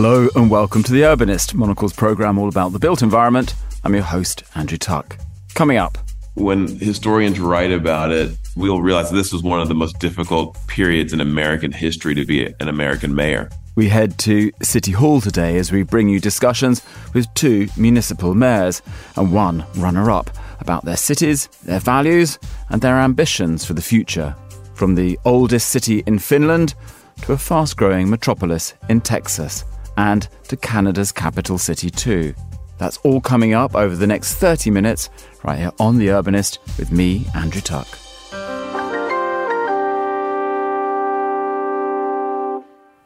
Hello 0.00 0.28
and 0.36 0.48
welcome 0.48 0.84
to 0.84 0.92
The 0.92 1.00
Urbanist, 1.00 1.54
Monocle's 1.54 1.92
programme 1.92 2.38
all 2.38 2.48
about 2.48 2.70
the 2.70 2.78
built 2.78 3.02
environment. 3.02 3.56
I'm 3.82 3.94
your 3.94 4.04
host, 4.04 4.44
Andrew 4.54 4.78
Tuck. 4.78 5.18
Coming 5.54 5.76
up. 5.76 5.98
When 6.34 6.78
historians 6.78 7.40
write 7.40 7.72
about 7.72 8.12
it, 8.12 8.38
we'll 8.54 8.80
realize 8.80 9.10
this 9.10 9.32
was 9.32 9.42
one 9.42 9.60
of 9.60 9.66
the 9.66 9.74
most 9.74 9.98
difficult 9.98 10.56
periods 10.68 11.12
in 11.12 11.20
American 11.20 11.72
history 11.72 12.14
to 12.14 12.24
be 12.24 12.46
an 12.60 12.68
American 12.68 13.12
mayor. 13.12 13.50
We 13.74 13.88
head 13.88 14.20
to 14.20 14.52
City 14.62 14.92
Hall 14.92 15.20
today 15.20 15.58
as 15.58 15.72
we 15.72 15.82
bring 15.82 16.08
you 16.08 16.20
discussions 16.20 16.80
with 17.12 17.26
two 17.34 17.66
municipal 17.76 18.36
mayors 18.36 18.82
and 19.16 19.32
one 19.32 19.64
runner 19.78 20.12
up 20.12 20.30
about 20.60 20.84
their 20.84 20.96
cities, 20.96 21.48
their 21.64 21.80
values, 21.80 22.38
and 22.68 22.80
their 22.80 23.00
ambitions 23.00 23.64
for 23.64 23.74
the 23.74 23.82
future. 23.82 24.36
From 24.74 24.94
the 24.94 25.18
oldest 25.24 25.70
city 25.70 26.04
in 26.06 26.20
Finland 26.20 26.76
to 27.22 27.32
a 27.32 27.36
fast 27.36 27.76
growing 27.76 28.08
metropolis 28.08 28.74
in 28.88 29.00
Texas 29.00 29.64
and 29.98 30.28
to 30.46 30.56
Canada's 30.56 31.12
capital 31.12 31.58
city, 31.58 31.90
too. 31.90 32.32
That's 32.78 32.98
all 32.98 33.20
coming 33.20 33.52
up 33.52 33.74
over 33.74 33.96
the 33.96 34.06
next 34.06 34.36
30 34.36 34.70
minutes 34.70 35.10
right 35.42 35.58
here 35.58 35.72
on 35.80 35.98
The 35.98 36.06
Urbanist 36.06 36.58
with 36.78 36.92
me, 36.92 37.26
Andrew 37.34 37.60
Tuck. 37.60 37.86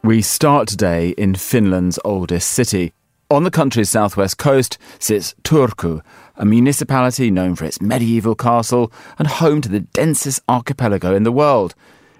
We 0.03 0.21
start 0.21 0.67
today 0.67 1.09
in 1.17 1.33
Finland's 1.33 1.97
oldest 2.05 2.49
city. 2.49 2.93
On 3.31 3.43
the 3.43 3.49
country's 3.49 3.89
southwest 3.89 4.37
coast 4.37 4.77
sits 4.99 5.33
Turku, 5.43 6.01
a 6.35 6.45
municipality 6.45 7.31
known 7.31 7.55
for 7.55 7.65
its 7.65 7.81
medieval 7.81 8.35
castle 8.35 8.91
and 9.17 9.27
home 9.27 9.61
to 9.61 9.69
the 9.69 9.79
densest 9.79 10.41
archipelago 10.47 11.15
in 11.15 11.23
the 11.23 11.31
world. 11.31 11.73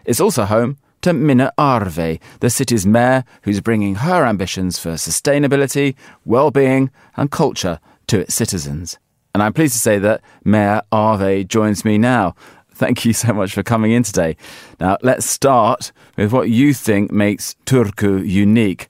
It's 0.05 0.19
also 0.19 0.45
home 0.45 0.77
to 1.03 1.13
Minna 1.13 1.51
Arve, 1.57 2.17
the 2.39 2.49
city's 2.49 2.85
mayor 2.85 3.25
who's 3.43 3.59
bringing 3.59 3.95
her 3.95 4.25
ambitions 4.25 4.79
for 4.79 4.93
sustainability, 4.93 5.95
well-being 6.25 6.91
and 7.17 7.29
culture 7.29 7.79
to 8.07 8.21
its 8.21 8.33
citizens. 8.33 8.97
And 9.33 9.43
I'm 9.43 9.53
pleased 9.53 9.73
to 9.73 9.79
say 9.79 9.99
that 9.99 10.21
Mayor 10.45 10.81
Arve 10.91 11.47
joins 11.47 11.83
me 11.83 11.97
now. 11.97 12.35
Thank 12.73 13.03
you 13.03 13.11
so 13.11 13.33
much 13.33 13.53
for 13.53 13.63
coming 13.63 13.91
in 13.91 14.03
today. 14.03 14.37
Now, 14.79 14.97
let's 15.01 15.25
start 15.25 15.91
with 16.15 16.31
what 16.31 16.49
you 16.49 16.73
think 16.73 17.11
makes 17.11 17.55
Turku 17.65 18.25
unique. 18.25 18.87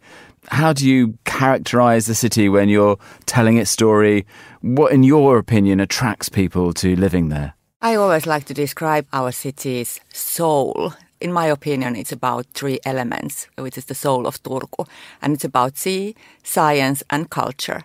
How 0.49 0.71
do 0.71 0.87
you 0.87 1.17
characterize 1.25 2.05
the 2.05 2.15
city 2.15 2.47
when 2.47 2.69
you're 2.69 2.97
telling 3.25 3.57
its 3.57 3.71
story? 3.71 4.27
What, 4.61 4.91
in 4.91 5.01
your 5.01 5.39
opinion, 5.39 5.79
attracts 5.79 6.29
people 6.29 6.73
to 6.73 6.95
living 6.95 7.29
there? 7.29 7.55
I 7.81 7.95
always 7.95 8.27
like 8.27 8.45
to 8.45 8.53
describe 8.53 9.07
our 9.11 9.31
city's 9.31 9.99
soul 10.13 10.93
in 11.23 11.31
my 11.31 11.47
opinion, 11.47 11.95
it's 11.95 12.11
about 12.11 12.45
three 12.53 12.79
elements, 12.85 13.47
which 13.57 13.77
is 13.77 13.85
the 13.85 13.95
soul 13.95 14.27
of 14.27 14.43
Turku. 14.43 14.85
And 15.21 15.33
it's 15.33 15.45
about 15.45 15.77
sea, 15.77 16.15
science, 16.43 17.01
and 17.09 17.29
culture. 17.29 17.83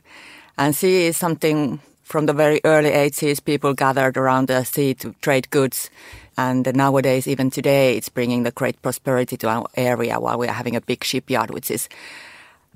And 0.58 0.74
sea 0.74 1.06
is 1.06 1.16
something 1.16 1.80
from 2.02 2.26
the 2.26 2.32
very 2.32 2.60
early 2.64 2.90
80s, 2.90 3.44
people 3.44 3.74
gathered 3.74 4.16
around 4.16 4.48
the 4.48 4.64
sea 4.64 4.94
to 4.94 5.14
trade 5.20 5.48
goods. 5.50 5.88
And 6.36 6.68
nowadays, 6.74 7.28
even 7.28 7.50
today, 7.50 7.96
it's 7.96 8.08
bringing 8.08 8.42
the 8.42 8.50
great 8.50 8.80
prosperity 8.82 9.36
to 9.36 9.48
our 9.48 9.66
area 9.76 10.18
while 10.18 10.38
we 10.38 10.48
are 10.48 10.52
having 10.52 10.74
a 10.74 10.80
big 10.80 11.04
shipyard, 11.04 11.50
which 11.50 11.70
is 11.70 11.88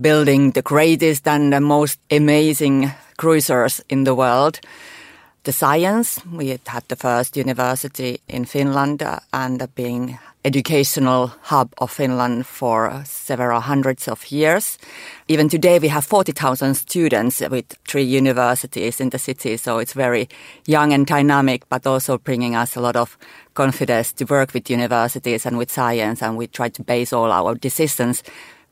building 0.01 0.53
the 0.53 0.63
greatest 0.63 1.27
and 1.27 1.53
the 1.53 1.61
most 1.61 1.99
amazing 2.11 2.93
cruisers 3.17 3.81
in 3.89 4.05
the 4.05 4.15
world 4.15 4.61
the 5.45 5.53
science. 5.53 6.21
We 6.31 6.59
had 6.67 6.85
the 6.89 6.97
first 6.97 7.37
university 7.37 8.21
in 8.29 8.45
Finland 8.45 9.03
and 9.33 9.69
being 9.75 10.19
educational 10.45 11.31
hub 11.43 11.73
of 11.79 11.91
Finland 11.91 12.47
for 12.47 13.03
several 13.05 13.61
hundreds 13.61 14.09
of 14.09 14.33
years. 14.33 14.79
Even 15.29 15.49
today 15.49 15.79
we 15.79 15.89
have 15.89 16.05
40,000 16.05 16.75
students 16.75 17.41
with 17.41 17.65
three 17.87 18.03
universities 18.03 19.01
in 19.01 19.11
the 19.11 19.19
city, 19.19 19.57
so 19.57 19.79
it's 19.79 19.93
very 19.93 20.29
young 20.67 20.93
and 20.93 21.07
dynamic, 21.07 21.69
but 21.69 21.87
also 21.87 22.19
bringing 22.19 22.57
us 22.57 22.77
a 22.77 22.81
lot 22.81 22.97
of 22.97 23.17
confidence 23.55 24.13
to 24.13 24.25
work 24.25 24.53
with 24.53 24.71
universities 24.71 25.47
and 25.47 25.59
with 25.59 25.71
science, 25.71 26.23
and 26.23 26.37
we 26.37 26.49
try 26.49 26.69
to 26.69 26.83
base 26.83 27.13
all 27.13 27.31
our 27.31 27.55
decisions 27.55 28.25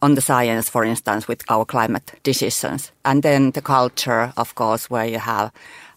on 0.02 0.14
the 0.14 0.22
science, 0.22 0.70
for 0.70 0.84
instance, 0.84 1.28
with 1.28 1.42
our 1.48 1.64
climate 1.64 2.14
decisions. 2.22 2.90
And 3.04 3.22
then 3.22 3.52
the 3.52 3.62
culture, 3.62 4.32
of 4.36 4.54
course, 4.54 4.90
where 4.90 5.06
you 5.06 5.18
have 5.18 5.52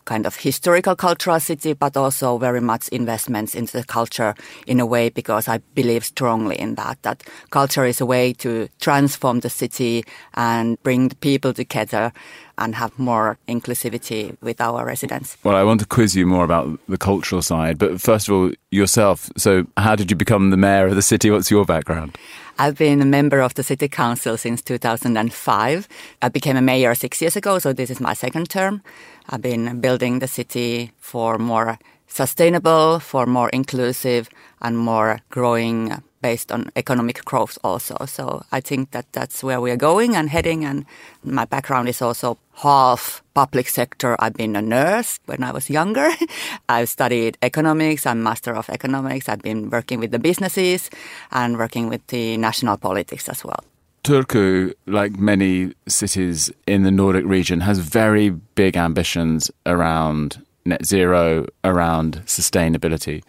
kind 0.06 0.26
of 0.26 0.36
historical 0.36 0.96
cultural 0.96 1.40
city, 1.40 1.74
but 1.74 1.98
also 1.98 2.38
very 2.38 2.62
much 2.62 2.88
investments 2.90 3.56
into 3.56 3.78
the 3.78 3.84
culture 3.84 4.36
in 4.68 4.80
a 4.80 4.86
way 4.86 5.10
because 5.10 5.48
I 5.48 5.60
believe 5.76 6.06
strongly 6.06 6.60
in 6.60 6.76
that, 6.76 7.02
that 7.04 7.24
culture 7.50 7.86
is 7.86 8.02
a 8.02 8.06
way 8.06 8.34
to 8.34 8.68
transform 8.80 9.40
the 9.42 9.50
city 9.50 10.04
and 10.34 10.82
bring 10.84 11.10
the 11.10 11.16
people 11.16 11.54
together 11.54 12.12
and 12.58 12.76
have 12.76 12.98
more 13.00 13.38
inclusivity 13.48 14.38
with 14.42 14.62
our 14.62 14.86
residents. 14.86 15.38
Well, 15.44 15.56
I 15.56 15.64
want 15.64 15.80
to 15.80 15.88
quiz 15.88 16.16
you 16.16 16.28
more 16.28 16.44
about 16.44 16.80
the 16.88 16.98
cultural 16.98 17.42
side, 17.42 17.80
but 17.80 18.00
first 18.00 18.30
of 18.30 18.36
all, 18.36 18.52
yourself. 18.70 19.30
So, 19.38 19.66
how 19.78 19.96
did 19.96 20.12
you 20.12 20.18
become 20.18 20.50
the 20.50 20.58
mayor 20.58 20.88
of 20.88 20.96
the 20.96 21.02
city? 21.02 21.32
What's 21.32 21.50
your 21.50 21.66
background? 21.66 22.18
I've 22.60 22.78
been 22.78 23.02
a 23.02 23.06
member 23.06 23.40
of 23.42 23.56
the 23.56 23.64
city 23.64 23.88
council 23.88 24.38
since 24.38 24.62
2005. 24.62 25.88
I 26.22 26.30
became 26.30 26.56
a 26.56 26.62
mayor 26.62 26.94
six 26.94 27.22
years 27.22 27.36
ago, 27.36 27.58
so 27.58 27.74
this 27.74 27.90
is 27.90 28.00
my 28.00 28.14
second 28.14 28.50
term. 28.50 28.84
I've 29.30 29.42
been 29.42 29.80
building 29.80 30.20
the 30.20 30.28
city 30.28 30.92
for 31.00 31.38
more 31.38 31.78
sustainable, 32.08 33.00
for 33.00 33.26
more 33.26 33.50
inclusive, 33.50 34.30
and 34.62 34.78
more 34.78 35.20
growing 35.30 36.04
based 36.22 36.52
on 36.52 36.72
economic 36.76 37.26
growth 37.26 37.58
also. 37.64 37.98
So 38.06 38.46
I 38.52 38.62
think 38.62 38.92
that 38.92 39.06
that's 39.12 39.44
where 39.44 39.60
we 39.60 39.72
are 39.72 39.78
going 39.78 40.16
and 40.16 40.30
heading. 40.30 40.64
And 40.64 40.86
my 41.24 41.46
background 41.46 41.90
is 41.90 42.02
also 42.02 42.38
half 42.64 43.22
public 43.34 43.68
sector. 43.68 44.16
I've 44.20 44.34
been 44.34 44.56
a 44.56 44.62
nurse 44.62 45.20
when 45.26 45.44
I 45.44 45.52
was 45.52 45.70
younger. 45.70 46.10
I've 46.70 46.90
studied 46.90 47.38
economics. 47.42 48.06
I'm 48.06 48.24
master 48.24 48.56
of 48.56 48.70
economics. 48.70 49.28
I've 49.28 49.42
been 49.42 49.70
working 49.70 50.00
with 50.00 50.12
the 50.12 50.20
businesses 50.20 50.90
and 51.32 51.58
working 51.58 51.90
with 51.90 52.08
the 52.08 52.38
national 52.38 52.78
politics 52.78 53.28
as 53.28 53.44
well. 53.44 53.64
Turku, 54.04 54.74
like 54.86 55.18
many 55.18 55.74
cities 55.88 56.52
in 56.68 56.84
the 56.84 56.92
Nordic 56.92 57.26
region, 57.26 57.62
has 57.62 57.80
very 57.80 58.30
big 58.30 58.76
ambitions 58.76 59.50
around 59.66 60.44
net 60.66 60.86
zero, 60.86 61.48
around 61.64 62.22
sustainability. 62.26 63.24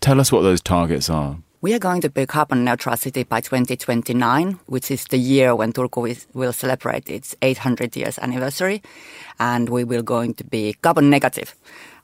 Tell 0.00 0.20
us 0.20 0.30
what 0.30 0.42
those 0.42 0.60
targets 0.60 1.08
are. 1.08 1.38
We 1.62 1.72
are 1.74 1.78
going 1.78 2.02
to 2.02 2.10
be 2.10 2.26
carbon 2.26 2.64
neutral 2.64 2.96
city 2.96 3.22
by 3.22 3.40
2029, 3.40 4.60
which 4.66 4.90
is 4.90 5.04
the 5.04 5.18
year 5.18 5.54
when 5.54 5.72
Turku 5.72 6.08
is, 6.08 6.26
will 6.34 6.52
celebrate 6.52 7.08
its 7.08 7.34
800 7.40 7.96
years 7.96 8.18
anniversary. 8.18 8.82
And 9.38 9.70
we 9.70 9.84
will 9.84 10.02
going 10.02 10.34
to 10.34 10.44
be 10.44 10.74
carbon 10.82 11.08
negative 11.08 11.54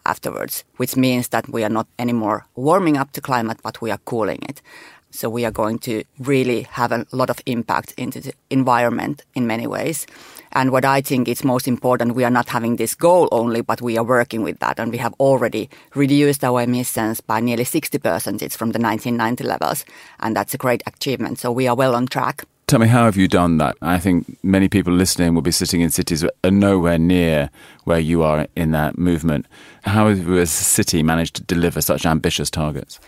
afterwards, 0.07 0.65
which 0.77 0.97
means 0.97 1.29
that 1.29 1.49
we 1.49 1.65
are 1.65 1.71
not 1.71 1.87
anymore 1.99 2.47
warming 2.55 2.97
up 2.97 3.13
the 3.13 3.21
climate, 3.21 3.59
but 3.63 3.81
we 3.83 3.91
are 3.91 3.99
cooling 4.05 4.41
it. 4.49 4.63
So 5.11 5.31
we 5.31 5.45
are 5.45 5.51
going 5.51 5.79
to 5.81 6.05
really 6.19 6.63
have 6.63 6.93
a 6.93 7.07
lot 7.13 7.31
of 7.31 7.41
impact 7.47 7.95
into 7.97 8.21
the 8.21 8.33
environment 8.51 9.23
in 9.35 9.47
many 9.47 9.67
ways. 9.67 10.07
And 10.53 10.71
what 10.71 10.85
I 10.85 11.01
think 11.01 11.29
is 11.29 11.45
most 11.45 11.69
important, 11.69 12.15
we 12.15 12.25
are 12.25 12.31
not 12.31 12.49
having 12.49 12.77
this 12.77 12.95
goal 12.95 13.29
only, 13.33 13.61
but 13.61 13.83
we 13.83 13.99
are 13.99 14.05
working 14.05 14.43
with 14.43 14.59
that. 14.61 14.79
And 14.79 14.91
we 14.91 14.99
have 14.99 15.15
already 15.21 15.69
reduced 15.95 16.45
our 16.45 16.63
emissions 16.63 17.21
by 17.21 17.41
nearly 17.41 17.65
60% 17.65 18.43
it's 18.43 18.57
from 18.57 18.73
the 18.73 18.79
1990 18.79 19.45
levels. 19.45 19.85
And 20.21 20.37
that's 20.37 20.55
a 20.55 20.59
great 20.59 20.83
achievement. 20.87 21.39
So 21.39 21.53
we 21.53 21.69
are 21.69 21.75
well 21.75 21.95
on 21.95 22.07
track. 22.07 22.45
Tell 22.67 22.81
me, 22.81 22.89
how 22.89 23.05
have 23.05 23.17
you 23.17 23.29
done 23.29 23.59
that? 23.59 23.77
I 23.81 24.01
think 24.01 24.39
many 24.43 24.69
people 24.69 24.93
listening 24.93 25.35
will 25.35 25.43
be 25.43 25.53
sitting 25.53 25.83
in 25.83 25.91
cities 25.91 26.25
are 26.25 26.51
nowhere 26.51 26.99
near 26.99 27.49
where 27.85 28.01
you 28.01 28.25
are 28.25 28.49
in 28.57 28.73
that 28.73 28.99
movement. 28.99 29.47
How 29.85 30.09
have 30.09 30.29
a 30.29 30.47
city 30.47 31.05
managed 31.05 31.37
to 31.37 31.43
deliver 31.45 31.81
such 31.81 32.05
ambitious 32.05 32.51
targets? 32.51 32.99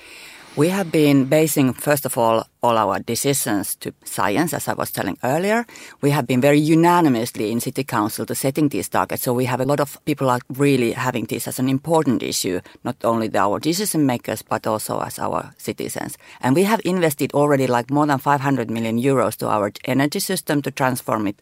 We 0.59 0.71
have 0.71 0.91
been 0.91 1.27
basing, 1.27 1.73
first 1.73 2.05
of 2.05 2.19
all, 2.19 2.43
all 2.65 2.77
our 2.79 2.99
decisions 2.99 3.77
to 3.77 3.95
science, 4.03 4.53
as 4.53 4.67
I 4.67 4.73
was 4.75 4.91
telling 4.91 5.17
earlier. 5.23 5.65
We 6.01 6.11
have 6.11 6.27
been 6.27 6.41
very 6.41 6.59
unanimously 6.59 7.53
in 7.53 7.61
City 7.61 7.85
Council 7.85 8.27
to 8.27 8.35
setting 8.35 8.69
these 8.69 8.89
targets. 8.89 9.23
So 9.23 9.33
we 9.33 9.45
have 9.45 9.61
a 9.61 9.65
lot 9.65 9.79
of 9.79 10.05
people 10.05 10.29
are 10.29 10.41
really 10.57 10.91
having 10.91 11.27
this 11.27 11.47
as 11.47 11.61
an 11.61 11.69
important 11.69 12.25
issue, 12.25 12.61
not 12.83 12.97
only 13.05 13.31
our 13.37 13.61
decision 13.61 14.05
makers, 14.05 14.43
but 14.43 14.67
also 14.67 14.99
as 14.99 15.21
our 15.21 15.55
citizens. 15.59 16.19
And 16.41 16.57
we 16.57 16.65
have 16.65 16.81
invested 16.85 17.33
already 17.35 17.69
like 17.69 17.93
more 17.93 18.07
than 18.09 18.19
500 18.19 18.69
million 18.69 18.99
euros 18.99 19.37
to 19.37 19.47
our 19.47 19.71
energy 19.85 20.19
system 20.19 20.61
to 20.63 20.73
transform 20.73 21.29
it 21.29 21.41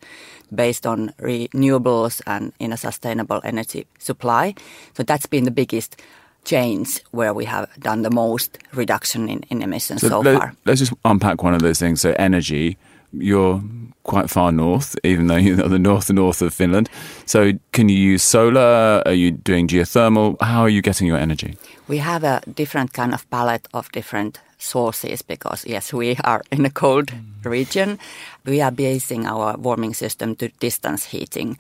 based 0.55 0.87
on 0.87 1.15
renewables 1.19 2.21
and 2.27 2.53
in 2.59 2.71
a 2.71 2.77
sustainable 2.77 3.41
energy 3.45 3.87
supply. 3.99 4.55
So 4.93 5.05
that's 5.05 5.25
been 5.25 5.45
the 5.45 5.51
biggest 5.51 5.97
change 6.47 7.03
where 7.11 7.35
we 7.35 7.45
have 7.45 7.69
done 7.81 8.03
the 8.03 8.11
most 8.11 8.59
reduction 8.73 9.29
in, 9.29 9.43
in 9.51 9.63
emissions 9.63 10.01
so, 10.01 10.09
so 10.09 10.21
let, 10.21 10.39
far. 10.39 10.55
Let's 10.65 10.81
just 10.81 10.95
unpack 11.05 11.43
one 11.43 11.55
of 11.55 11.61
those 11.61 11.79
things. 11.79 12.01
So 12.01 12.15
energy, 12.19 12.79
you're 13.13 13.63
quite 14.05 14.31
far 14.31 14.53
north, 14.53 14.97
even 15.03 15.27
though 15.27 15.37
you're 15.47 15.57
the 15.57 15.79
north 15.79 16.11
north 16.11 16.41
of 16.43 16.55
Finland. 16.55 16.89
So 17.27 17.53
can 17.73 17.89
you 17.89 17.99
use 17.99 18.23
solar? 18.23 19.03
Are 19.05 19.13
you 19.13 19.33
doing 19.33 19.69
geothermal? 19.69 20.41
How 20.41 20.63
are 20.63 20.71
you 20.71 20.81
getting 20.83 21.09
your 21.09 21.19
energy? 21.19 21.57
We 21.89 21.99
have 21.99 22.25
a 22.25 22.41
different 22.55 22.93
kind 22.93 23.13
of 23.13 23.29
palette 23.31 23.69
of 23.73 23.91
different 23.93 24.41
sources 24.59 25.23
because 25.23 25.67
yes, 25.67 25.93
we 25.93 26.17
are 26.25 26.43
in 26.51 26.65
a 26.65 26.71
cold 26.71 27.13
region. 27.45 27.99
We 28.45 28.63
are 28.63 28.73
basing 28.73 29.27
our 29.27 29.57
warming 29.59 29.95
system 29.95 30.37
to 30.37 30.49
distance 30.61 31.05
heating. 31.05 31.59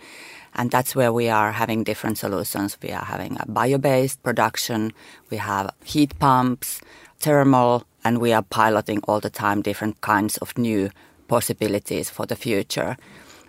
And 0.56 0.70
that's 0.70 0.96
where 0.96 1.12
we 1.12 1.28
are 1.28 1.52
having 1.52 1.84
different 1.84 2.18
solutions. 2.18 2.78
We 2.82 2.90
are 2.90 3.04
having 3.04 3.36
a 3.38 3.46
bio-based 3.46 4.22
production. 4.22 4.92
We 5.30 5.36
have 5.36 5.70
heat 5.84 6.18
pumps, 6.18 6.80
thermal, 7.20 7.84
and 8.02 8.18
we 8.18 8.32
are 8.32 8.42
piloting 8.42 9.00
all 9.06 9.20
the 9.20 9.30
time 9.30 9.60
different 9.60 10.00
kinds 10.00 10.38
of 10.38 10.56
new 10.56 10.90
possibilities 11.28 12.08
for 12.08 12.24
the 12.24 12.36
future. 12.36 12.96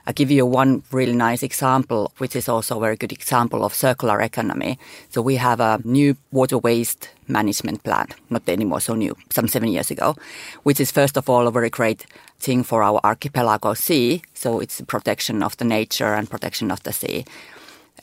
I'll 0.08 0.14
give 0.14 0.32
you 0.32 0.46
one 0.46 0.84
really 0.92 1.12
nice 1.12 1.44
example, 1.44 2.14
which 2.18 2.34
is 2.34 2.48
also 2.48 2.78
a 2.78 2.80
very 2.80 2.96
good 2.96 3.12
example 3.12 3.66
of 3.66 3.74
circular 3.74 4.22
economy. 4.22 4.80
So 5.10 5.22
we 5.22 5.36
have 5.36 5.60
a 5.60 5.82
new 5.84 6.16
water 6.32 6.58
waste 6.58 7.10
management 7.28 7.84
plant, 7.84 8.16
not 8.30 8.48
anymore 8.48 8.80
so 8.80 8.96
new, 8.96 9.18
some 9.30 9.50
seven 9.50 9.68
years 9.68 9.92
ago, 9.92 10.16
which 10.64 10.80
is 10.80 10.92
first 10.92 11.18
of 11.18 11.30
all 11.30 11.46
a 11.46 11.52
very 11.52 11.70
great 11.70 12.06
thing 12.40 12.64
for 12.64 12.84
our 12.84 13.02
archipelago 13.04 13.74
sea. 13.74 14.22
So 14.34 14.62
it's 14.62 14.80
protection 14.88 15.44
of 15.44 15.58
the 15.58 15.66
nature 15.66 16.14
and 16.14 16.30
protection 16.30 16.72
of 16.72 16.82
the 16.84 16.94
sea. 16.94 17.26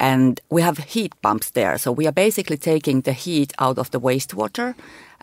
And 0.00 0.40
we 0.50 0.62
have 0.62 0.78
heat 0.78 1.12
pumps 1.22 1.50
there. 1.50 1.78
So 1.78 1.92
we 1.92 2.06
are 2.06 2.12
basically 2.12 2.56
taking 2.56 3.02
the 3.02 3.12
heat 3.12 3.52
out 3.58 3.78
of 3.78 3.90
the 3.90 4.00
wastewater 4.00 4.74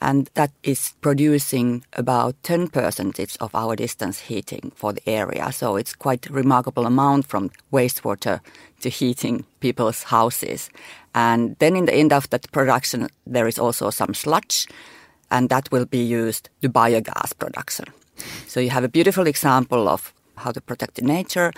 and 0.01 0.29
that 0.33 0.51
is 0.63 0.94
producing 1.01 1.83
about 1.94 2.35
10% 2.44 3.38
of 3.39 3.56
our 3.56 3.75
distance 3.75 4.19
heating 4.19 4.71
for 4.75 4.94
the 4.94 5.07
area. 5.07 5.51
So 5.51 5.75
it's 5.75 5.94
quite 5.94 6.27
remarkable 6.29 6.88
amount 6.88 7.27
from 7.27 7.51
wastewater 7.71 8.39
to 8.81 8.89
heating 8.89 9.45
people's 9.59 10.03
houses. 10.03 10.71
And 11.13 11.56
then 11.59 11.75
in 11.75 11.85
the 11.85 11.94
end 11.94 12.12
of 12.12 12.29
that 12.31 12.51
production, 12.51 13.09
there 13.27 13.47
is 13.47 13.59
also 13.59 13.91
some 13.91 14.15
sludge, 14.15 14.68
and 15.29 15.50
that 15.50 15.71
will 15.71 15.85
be 15.85 16.03
used 16.03 16.50
to 16.62 16.69
biogas 16.69 17.38
production. 17.38 17.85
So 18.47 18.59
you 18.59 18.71
have 18.71 18.83
a 18.83 18.89
beautiful 18.89 19.27
example 19.27 19.88
of 19.88 20.13
how 20.38 20.51
to 20.51 20.62
protect 20.62 20.95
the 20.95 21.03
nature, 21.03 21.53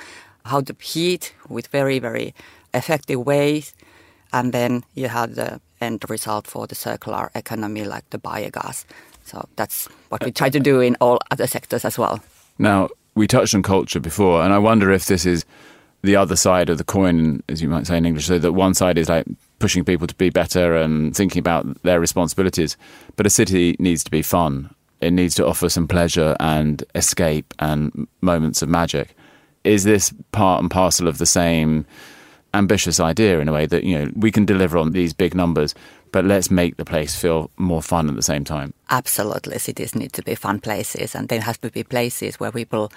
how 0.45 0.59
to 0.61 0.75
heat 0.81 1.33
with 1.47 1.67
very, 1.67 1.99
very 1.99 2.33
effective 2.73 3.19
ways, 3.25 3.73
and 4.31 4.53
then 4.53 4.83
you 4.93 5.07
have 5.07 5.35
the 5.35 5.61
end 5.79 6.03
result 6.09 6.47
for 6.47 6.67
the 6.67 6.75
circular 6.75 7.29
economy 7.35 7.83
like 7.83 8.09
the 8.09 8.17
biogas. 8.17 8.85
So 9.25 9.47
that's 9.55 9.87
what 10.09 10.23
we 10.23 10.31
try 10.31 10.49
to 10.49 10.59
do 10.59 10.81
in 10.81 10.97
all 10.99 11.19
other 11.31 11.47
sectors 11.47 11.85
as 11.85 11.97
well. 11.97 12.19
Now, 12.57 12.89
we 13.15 13.27
touched 13.27 13.55
on 13.55 13.63
culture 13.63 13.99
before, 13.99 14.41
and 14.41 14.53
I 14.53 14.57
wonder 14.57 14.91
if 14.91 15.05
this 15.05 15.25
is 15.25 15.45
the 16.01 16.15
other 16.15 16.35
side 16.35 16.69
of 16.69 16.77
the 16.77 16.83
coin, 16.83 17.41
as 17.47 17.61
you 17.61 17.69
might 17.69 17.87
say 17.87 17.97
in 17.97 18.05
English. 18.05 18.25
So 18.25 18.37
that 18.39 18.51
one 18.51 18.73
side 18.73 18.97
is 18.97 19.07
like 19.07 19.25
pushing 19.59 19.85
people 19.85 20.07
to 20.07 20.15
be 20.15 20.29
better 20.29 20.75
and 20.75 21.15
thinking 21.15 21.39
about 21.39 21.81
their 21.83 21.99
responsibilities, 21.99 22.75
but 23.15 23.25
a 23.25 23.29
city 23.29 23.75
needs 23.79 24.03
to 24.03 24.11
be 24.11 24.21
fun. 24.21 24.73
It 24.99 25.11
needs 25.11 25.35
to 25.35 25.47
offer 25.47 25.69
some 25.69 25.87
pleasure 25.87 26.35
and 26.39 26.83
escape 26.95 27.53
and 27.59 28.07
moments 28.21 28.61
of 28.61 28.69
magic. 28.69 29.15
Is 29.63 29.85
this 29.85 30.13
part 30.31 30.61
and 30.61 30.69
parcel 30.69 31.07
of 31.07 31.17
the 31.17 31.25
same 31.25 31.85
ambitious 32.53 32.99
idea 32.99 33.39
in 33.39 33.47
a 33.47 33.53
way 33.53 33.65
that 33.65 33.83
you 33.83 33.97
know 33.97 34.11
we 34.15 34.31
can 34.31 34.45
deliver 34.45 34.77
on 34.77 34.91
these 34.91 35.13
big 35.13 35.33
numbers 35.33 35.73
but 36.13 36.23
let's 36.25 36.51
make 36.51 36.77
the 36.77 36.85
place 36.85 37.15
feel 37.15 37.49
more 37.57 37.81
fun 37.81 38.07
at 38.07 38.15
the 38.15 38.21
same 38.21 38.43
time. 38.43 38.73
Absolutely. 38.91 39.57
Cities 39.57 39.95
need 39.95 40.13
to 40.13 40.21
be 40.21 40.35
fun 40.35 40.59
places 40.59 41.15
and 41.15 41.27
they 41.27 41.39
have 41.39 41.59
to 41.61 41.71
be 41.71 41.83
places 41.83 42.39
where 42.39 42.51
people 42.51 42.91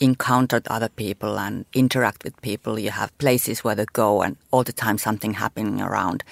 encounter 0.00 0.60
other 0.66 0.88
people 0.88 1.38
and 1.38 1.64
interact 1.74 2.24
with 2.24 2.40
people 2.42 2.78
you 2.78 2.90
have 2.90 3.16
places 3.18 3.64
where 3.64 3.74
they 3.74 3.86
go 3.92 4.22
and 4.22 4.36
all 4.50 4.64
the 4.64 4.72
time 4.72 4.98
something 4.98 5.34
happening 5.34 5.80
around 5.80 6.22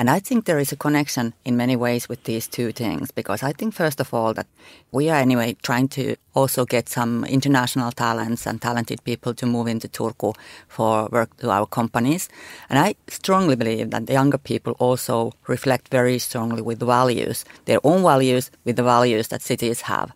and 0.00 0.08
I 0.08 0.18
think 0.18 0.46
there 0.46 0.58
is 0.58 0.72
a 0.72 0.76
connection 0.76 1.34
in 1.44 1.58
many 1.58 1.76
ways 1.76 2.08
with 2.08 2.24
these 2.24 2.48
two 2.48 2.72
things 2.72 3.10
because 3.10 3.42
I 3.42 3.52
think, 3.52 3.74
first 3.74 4.00
of 4.00 4.14
all, 4.14 4.32
that 4.32 4.46
we 4.92 5.10
are 5.10 5.18
anyway 5.18 5.56
trying 5.62 5.88
to 5.88 6.16
also 6.34 6.64
get 6.64 6.88
some 6.88 7.26
international 7.26 7.92
talents 7.92 8.46
and 8.46 8.62
talented 8.62 9.04
people 9.04 9.34
to 9.34 9.44
move 9.44 9.66
into 9.66 9.88
Turku 9.88 10.34
for 10.68 11.06
work 11.12 11.36
to 11.38 11.50
our 11.50 11.66
companies. 11.66 12.30
And 12.70 12.78
I 12.78 12.94
strongly 13.08 13.56
believe 13.56 13.90
that 13.90 14.06
the 14.06 14.14
younger 14.14 14.38
people 14.38 14.72
also 14.78 15.32
reflect 15.46 15.88
very 15.88 16.18
strongly 16.18 16.62
with 16.62 16.80
values, 16.80 17.44
their 17.66 17.80
own 17.84 18.02
values 18.02 18.50
with 18.64 18.76
the 18.76 18.82
values 18.82 19.28
that 19.28 19.42
cities 19.42 19.82
have. 19.82 20.12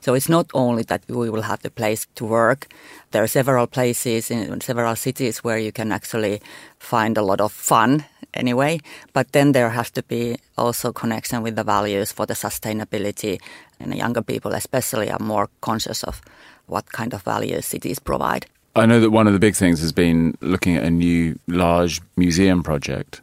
So 0.00 0.14
it's 0.14 0.28
not 0.28 0.50
only 0.54 0.82
that 0.84 1.02
we 1.08 1.30
will 1.30 1.42
have 1.42 1.62
the 1.62 1.70
place 1.70 2.06
to 2.14 2.24
work. 2.24 2.68
There 3.10 3.22
are 3.22 3.28
several 3.28 3.66
places 3.66 4.30
in 4.30 4.60
several 4.60 4.96
cities 4.96 5.44
where 5.44 5.58
you 5.58 5.72
can 5.72 5.92
actually 5.92 6.40
find 6.78 7.18
a 7.18 7.22
lot 7.22 7.40
of 7.40 7.52
fun 7.52 8.04
anyway. 8.34 8.80
But 9.12 9.32
then 9.32 9.52
there 9.52 9.70
has 9.70 9.90
to 9.92 10.02
be 10.02 10.36
also 10.56 10.92
connection 10.92 11.42
with 11.42 11.56
the 11.56 11.64
values 11.64 12.12
for 12.12 12.26
the 12.26 12.34
sustainability. 12.34 13.40
And 13.78 13.92
the 13.92 13.96
younger 13.96 14.22
people, 14.22 14.52
especially, 14.52 15.10
are 15.10 15.18
more 15.18 15.48
conscious 15.60 16.02
of 16.04 16.20
what 16.66 16.92
kind 16.92 17.14
of 17.14 17.22
values 17.22 17.66
cities 17.66 17.98
provide. 17.98 18.46
I 18.76 18.86
know 18.86 19.00
that 19.00 19.10
one 19.10 19.26
of 19.26 19.32
the 19.32 19.40
big 19.40 19.56
things 19.56 19.80
has 19.80 19.92
been 19.92 20.36
looking 20.40 20.76
at 20.76 20.84
a 20.84 20.90
new 20.90 21.38
large 21.48 22.00
museum 22.16 22.62
project. 22.62 23.20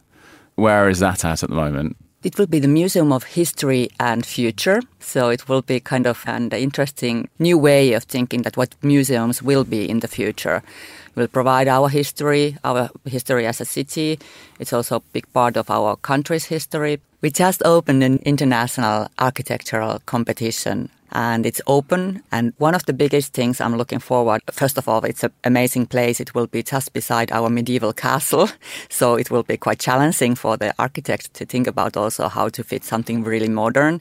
Where 0.56 0.88
is 0.88 0.98
that 0.98 1.24
at 1.24 1.42
at 1.42 1.48
the 1.48 1.56
moment? 1.56 1.96
It 2.24 2.36
will 2.36 2.48
be 2.48 2.58
the 2.58 2.66
Museum 2.66 3.12
of 3.12 3.22
History 3.22 3.90
and 4.00 4.26
Future. 4.26 4.80
So 4.98 5.28
it 5.28 5.48
will 5.48 5.62
be 5.62 5.78
kind 5.78 6.04
of 6.04 6.24
an 6.26 6.50
interesting 6.50 7.28
new 7.38 7.56
way 7.56 7.92
of 7.92 8.02
thinking 8.02 8.42
that 8.42 8.56
what 8.56 8.74
museums 8.82 9.40
will 9.40 9.62
be 9.62 9.88
in 9.88 10.00
the 10.00 10.08
future. 10.08 10.64
We'll 11.14 11.28
provide 11.28 11.68
our 11.68 11.88
history, 11.88 12.56
our 12.64 12.90
history 13.04 13.46
as 13.46 13.60
a 13.60 13.64
city. 13.64 14.18
It's 14.58 14.72
also 14.72 14.96
a 14.96 15.02
big 15.12 15.32
part 15.32 15.56
of 15.56 15.70
our 15.70 15.94
country's 15.94 16.46
history. 16.46 17.00
We 17.20 17.30
just 17.30 17.62
opened 17.64 18.02
an 18.02 18.18
international 18.24 19.08
architectural 19.20 20.00
competition 20.04 20.90
and 21.12 21.46
it's 21.46 21.60
open. 21.66 22.22
And 22.30 22.52
one 22.58 22.74
of 22.74 22.84
the 22.86 22.92
biggest 22.92 23.32
things 23.32 23.60
I'm 23.60 23.76
looking 23.76 23.98
forward, 23.98 24.42
first 24.50 24.78
of 24.78 24.88
all, 24.88 25.04
it's 25.04 25.24
an 25.24 25.32
amazing 25.44 25.86
place. 25.86 26.20
It 26.20 26.34
will 26.34 26.46
be 26.46 26.62
just 26.62 26.92
beside 26.92 27.32
our 27.32 27.50
medieval 27.50 27.92
castle. 27.92 28.48
So 28.90 29.14
it 29.14 29.30
will 29.30 29.42
be 29.42 29.56
quite 29.56 29.78
challenging 29.78 30.34
for 30.34 30.56
the 30.56 30.74
architects 30.78 31.28
to 31.34 31.44
think 31.44 31.66
about 31.66 31.96
also 31.96 32.28
how 32.28 32.48
to 32.48 32.64
fit 32.64 32.84
something 32.84 33.22
really 33.22 33.48
modern. 33.48 34.00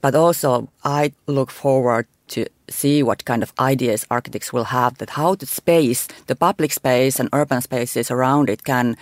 But 0.00 0.14
also 0.14 0.68
I 0.84 1.12
look 1.26 1.50
forward 1.50 2.06
to 2.28 2.46
see 2.68 3.02
what 3.02 3.24
kind 3.24 3.42
of 3.42 3.52
ideas 3.58 4.06
architects 4.10 4.52
will 4.52 4.64
have 4.64 4.98
that 4.98 5.10
how 5.10 5.34
the 5.34 5.46
space, 5.46 6.08
the 6.26 6.36
public 6.36 6.72
space 6.72 7.18
and 7.20 7.28
urban 7.32 7.60
spaces 7.60 8.10
around 8.10 8.48
it 8.48 8.64
can 8.64 8.96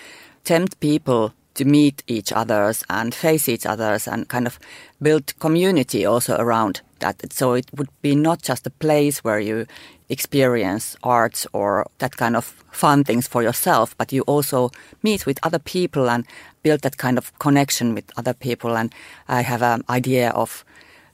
tempt 0.45 0.81
people 0.81 1.35
to 1.55 1.65
meet 1.65 2.03
each 2.07 2.33
others 2.33 2.85
and 2.89 3.15
face 3.15 3.49
each 3.49 3.67
others 3.67 4.09
and 4.09 4.29
kind 4.29 4.47
of 4.47 4.59
build 5.03 5.39
community 5.39 6.07
also 6.07 6.37
around 6.37 6.81
that. 7.01 7.33
So 7.33 7.55
it 7.55 7.67
would 7.77 7.89
be 8.03 8.15
not 8.15 8.43
just 8.43 8.67
a 8.67 8.71
place 8.71 9.25
where 9.25 9.41
you 9.41 9.67
experience 10.09 10.97
arts 11.03 11.47
or 11.53 11.87
that 11.99 12.17
kind 12.17 12.37
of 12.37 12.45
fun 12.71 13.05
things 13.05 13.29
for 13.29 13.43
yourself, 13.43 13.97
but 13.99 14.13
you 14.13 14.23
also 14.23 14.71
meet 15.03 15.27
with 15.27 15.39
other 15.43 15.59
people 15.59 16.09
and 16.09 16.25
build 16.63 16.81
that 16.83 16.97
kind 16.97 17.19
of 17.19 17.37
connection 17.39 17.95
with 17.95 18.05
other 18.17 18.35
people. 18.35 18.77
And 18.77 18.93
I 19.29 19.43
have 19.43 19.63
an 19.63 19.85
idea 19.89 20.31
of 20.31 20.65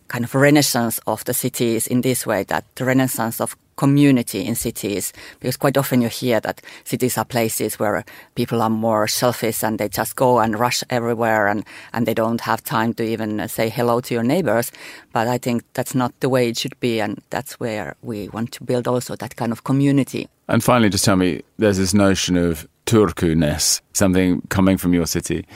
kind 0.08 0.24
of 0.24 0.34
renaissance 0.34 1.00
of 1.06 1.24
the 1.24 1.34
cities 1.34 1.86
in 1.86 2.02
this 2.02 2.26
way 2.26 2.44
that 2.44 2.64
the 2.76 2.84
renaissance 2.84 3.40
of 3.40 3.56
community 3.76 4.44
in 4.44 4.54
cities 4.54 5.12
because 5.40 5.56
quite 5.56 5.76
often 5.76 6.00
you 6.02 6.08
hear 6.08 6.40
that 6.40 6.60
cities 6.84 7.18
are 7.18 7.24
places 7.24 7.78
where 7.78 8.04
people 8.34 8.62
are 8.62 8.70
more 8.70 9.06
selfish 9.08 9.62
and 9.62 9.78
they 9.78 9.88
just 9.88 10.16
go 10.16 10.38
and 10.38 10.58
rush 10.58 10.82
everywhere 10.90 11.48
and, 11.48 11.64
and 11.92 12.06
they 12.06 12.14
don't 12.14 12.40
have 12.40 12.62
time 12.62 12.94
to 12.94 13.02
even 13.02 13.46
say 13.48 13.68
hello 13.68 14.00
to 14.00 14.14
your 14.14 14.22
neighbors. 14.22 14.72
But 15.12 15.28
i 15.28 15.38
think 15.38 15.62
that's 15.74 15.94
not 15.94 16.12
the 16.20 16.28
way 16.28 16.48
it 16.48 16.58
should 16.58 16.78
be 16.80 17.00
and 17.00 17.20
that's 17.30 17.60
where 17.60 17.94
we 18.02 18.28
want 18.28 18.52
to 18.52 18.64
build 18.64 18.88
also 18.88 19.16
that 19.16 19.36
kind 19.36 19.52
of 19.52 19.64
community. 19.64 20.28
And 20.48 20.62
finally 20.62 20.90
just 20.90 21.04
tell 21.04 21.16
me 21.16 21.42
there's 21.58 21.78
this 21.78 21.94
notion 21.94 22.36
of 22.36 22.68
turku-ness 22.86 23.80
something 23.92 24.42
coming 24.50 24.76
from 24.76 24.92
your 24.92 25.06
city 25.06 25.46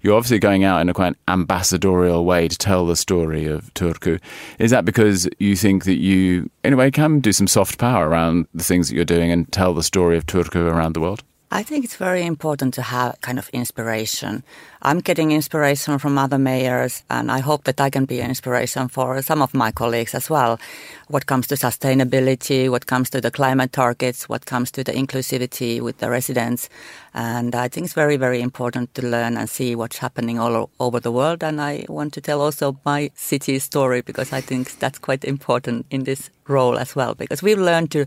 you're 0.00 0.16
obviously 0.16 0.38
going 0.38 0.64
out 0.64 0.80
in 0.80 0.88
a 0.88 0.94
quite 0.94 1.14
ambassadorial 1.26 2.24
way 2.24 2.48
to 2.48 2.56
tell 2.56 2.86
the 2.86 2.96
story 2.96 3.46
of 3.46 3.72
Turku. 3.74 4.20
Is 4.58 4.70
that 4.70 4.84
because 4.84 5.28
you 5.38 5.56
think 5.56 5.84
that 5.84 5.96
you, 5.96 6.50
in 6.64 6.72
a 6.72 6.76
way, 6.76 6.90
can 6.90 7.20
do 7.20 7.32
some 7.32 7.46
soft 7.46 7.78
power 7.78 8.08
around 8.08 8.46
the 8.54 8.64
things 8.64 8.88
that 8.88 8.94
you're 8.94 9.04
doing 9.04 9.30
and 9.30 9.50
tell 9.52 9.74
the 9.74 9.82
story 9.82 10.16
of 10.16 10.26
Turku 10.26 10.70
around 10.70 10.94
the 10.94 11.00
world? 11.00 11.22
I 11.50 11.62
think 11.62 11.82
it's 11.82 11.96
very 11.96 12.26
important 12.26 12.74
to 12.74 12.82
have 12.82 13.18
kind 13.22 13.38
of 13.38 13.48
inspiration. 13.54 14.42
I'm 14.82 15.00
getting 15.00 15.32
inspiration 15.32 15.98
from 15.98 16.18
other 16.18 16.36
mayors, 16.36 17.02
and 17.08 17.30
I 17.30 17.38
hope 17.38 17.64
that 17.64 17.80
I 17.80 17.88
can 17.88 18.04
be 18.04 18.20
an 18.20 18.28
inspiration 18.28 18.88
for 18.88 19.22
some 19.22 19.40
of 19.40 19.54
my 19.54 19.72
colleagues 19.72 20.14
as 20.14 20.28
well. 20.28 20.60
What 21.06 21.24
comes 21.24 21.46
to 21.46 21.54
sustainability, 21.54 22.68
what 22.68 22.86
comes 22.86 23.08
to 23.10 23.20
the 23.22 23.30
climate 23.30 23.72
targets, 23.72 24.28
what 24.28 24.44
comes 24.44 24.70
to 24.72 24.84
the 24.84 24.92
inclusivity 24.92 25.80
with 25.80 25.98
the 25.98 26.10
residents. 26.10 26.68
And 27.14 27.54
I 27.54 27.68
think 27.68 27.86
it's 27.86 27.94
very, 27.94 28.18
very 28.18 28.42
important 28.42 28.94
to 28.96 29.06
learn 29.06 29.38
and 29.38 29.48
see 29.48 29.74
what's 29.74 29.96
happening 29.96 30.38
all 30.38 30.70
over 30.78 31.00
the 31.00 31.12
world. 31.12 31.42
And 31.42 31.62
I 31.62 31.86
want 31.88 32.12
to 32.12 32.20
tell 32.20 32.42
also 32.42 32.78
my 32.84 33.10
city 33.14 33.58
story 33.58 34.02
because 34.02 34.34
I 34.34 34.42
think 34.42 34.78
that's 34.80 34.98
quite 34.98 35.24
important 35.24 35.86
in 35.90 36.04
this 36.04 36.28
role 36.46 36.78
as 36.78 36.94
well, 36.94 37.14
because 37.14 37.42
we've 37.42 37.58
learned 37.58 37.90
to 37.92 38.04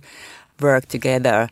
work 0.59 0.85
together 0.85 1.49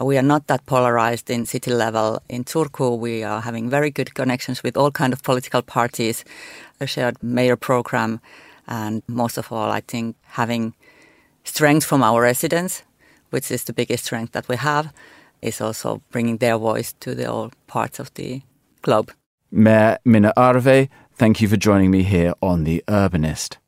Uh, 0.00 0.04
we 0.04 0.16
are 0.16 0.22
not 0.22 0.46
that 0.46 0.64
polarized 0.66 1.30
in 1.30 1.46
city 1.46 1.70
level. 1.70 2.20
In 2.28 2.44
Turku, 2.44 2.98
we 2.98 3.22
are 3.22 3.40
having 3.40 3.70
very 3.70 3.90
good 3.90 4.14
connections 4.14 4.62
with 4.62 4.76
all 4.76 4.90
kind 4.90 5.12
of 5.12 5.22
political 5.22 5.62
parties, 5.62 6.24
a 6.80 6.86
shared 6.86 7.22
mayor 7.22 7.56
program, 7.56 8.20
And 8.66 9.02
most 9.06 9.38
of 9.38 9.52
all, 9.52 9.70
I 9.70 9.80
think 9.80 10.16
having 10.22 10.74
strength 11.44 11.84
from 11.84 12.02
our 12.02 12.22
residents, 12.22 12.82
which 13.30 13.50
is 13.50 13.64
the 13.64 13.72
biggest 13.72 14.04
strength 14.04 14.32
that 14.32 14.48
we 14.48 14.56
have, 14.56 14.92
is 15.40 15.60
also 15.60 16.00
bringing 16.10 16.38
their 16.38 16.58
voice 16.58 16.94
to 17.00 17.14
the 17.14 17.30
all 17.30 17.50
parts 17.66 17.98
of 17.98 18.14
the 18.14 18.42
globe. 18.82 19.12
Mayor 19.50 19.98
Minna 20.04 20.32
Arve, 20.36 20.88
thank 21.14 21.40
you 21.40 21.48
for 21.48 21.56
joining 21.56 21.90
me 21.90 22.02
here 22.02 22.32
on 22.40 22.64
The 22.64 22.82
Urbanist. 22.88 23.58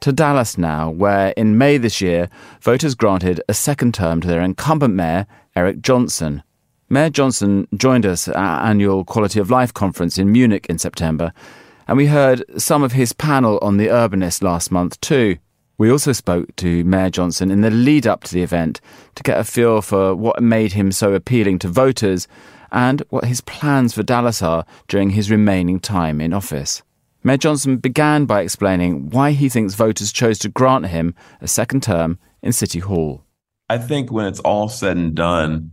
To 0.00 0.12
Dallas 0.12 0.56
now, 0.56 0.90
where 0.90 1.30
in 1.30 1.58
May 1.58 1.78
this 1.78 2.00
year, 2.00 2.28
voters 2.60 2.94
granted 2.94 3.40
a 3.48 3.54
second 3.54 3.94
term 3.94 4.20
to 4.20 4.28
their 4.28 4.40
incumbent 4.40 4.94
mayor, 4.94 5.26
Eric 5.54 5.80
Johnson. 5.80 6.42
Mayor 6.88 7.10
Johnson 7.10 7.66
joined 7.74 8.06
us 8.06 8.28
at 8.28 8.36
our 8.36 8.64
annual 8.64 9.04
Quality 9.04 9.40
of 9.40 9.50
Life 9.50 9.74
conference 9.74 10.18
in 10.18 10.30
Munich 10.30 10.66
in 10.68 10.78
September, 10.78 11.32
and 11.88 11.96
we 11.96 12.06
heard 12.06 12.44
some 12.60 12.82
of 12.82 12.92
his 12.92 13.12
panel 13.12 13.58
on 13.62 13.76
The 13.76 13.88
Urbanist 13.88 14.42
last 14.42 14.70
month 14.70 15.00
too. 15.00 15.38
We 15.78 15.90
also 15.90 16.12
spoke 16.12 16.54
to 16.56 16.84
Mayor 16.84 17.10
Johnson 17.10 17.50
in 17.50 17.60
the 17.60 17.70
lead 17.70 18.06
up 18.06 18.24
to 18.24 18.34
the 18.34 18.42
event 18.42 18.80
to 19.14 19.22
get 19.22 19.38
a 19.38 19.44
feel 19.44 19.82
for 19.82 20.14
what 20.14 20.42
made 20.42 20.72
him 20.72 20.92
so 20.92 21.14
appealing 21.14 21.58
to 21.60 21.68
voters 21.68 22.28
and 22.70 23.02
what 23.10 23.24
his 23.24 23.40
plans 23.40 23.94
for 23.94 24.02
Dallas 24.02 24.40
are 24.40 24.64
during 24.88 25.10
his 25.10 25.30
remaining 25.30 25.80
time 25.80 26.20
in 26.20 26.32
office. 26.32 26.82
Mayor 27.22 27.36
Johnson 27.36 27.78
began 27.78 28.24
by 28.24 28.42
explaining 28.42 29.10
why 29.10 29.32
he 29.32 29.48
thinks 29.48 29.74
voters 29.74 30.12
chose 30.12 30.38
to 30.40 30.48
grant 30.48 30.86
him 30.86 31.14
a 31.40 31.48
second 31.48 31.82
term 31.82 32.18
in 32.42 32.52
City 32.52 32.78
Hall. 32.78 33.24
I 33.68 33.78
think 33.78 34.12
when 34.12 34.26
it's 34.26 34.40
all 34.40 34.68
said 34.68 34.96
and 34.96 35.14
done, 35.14 35.72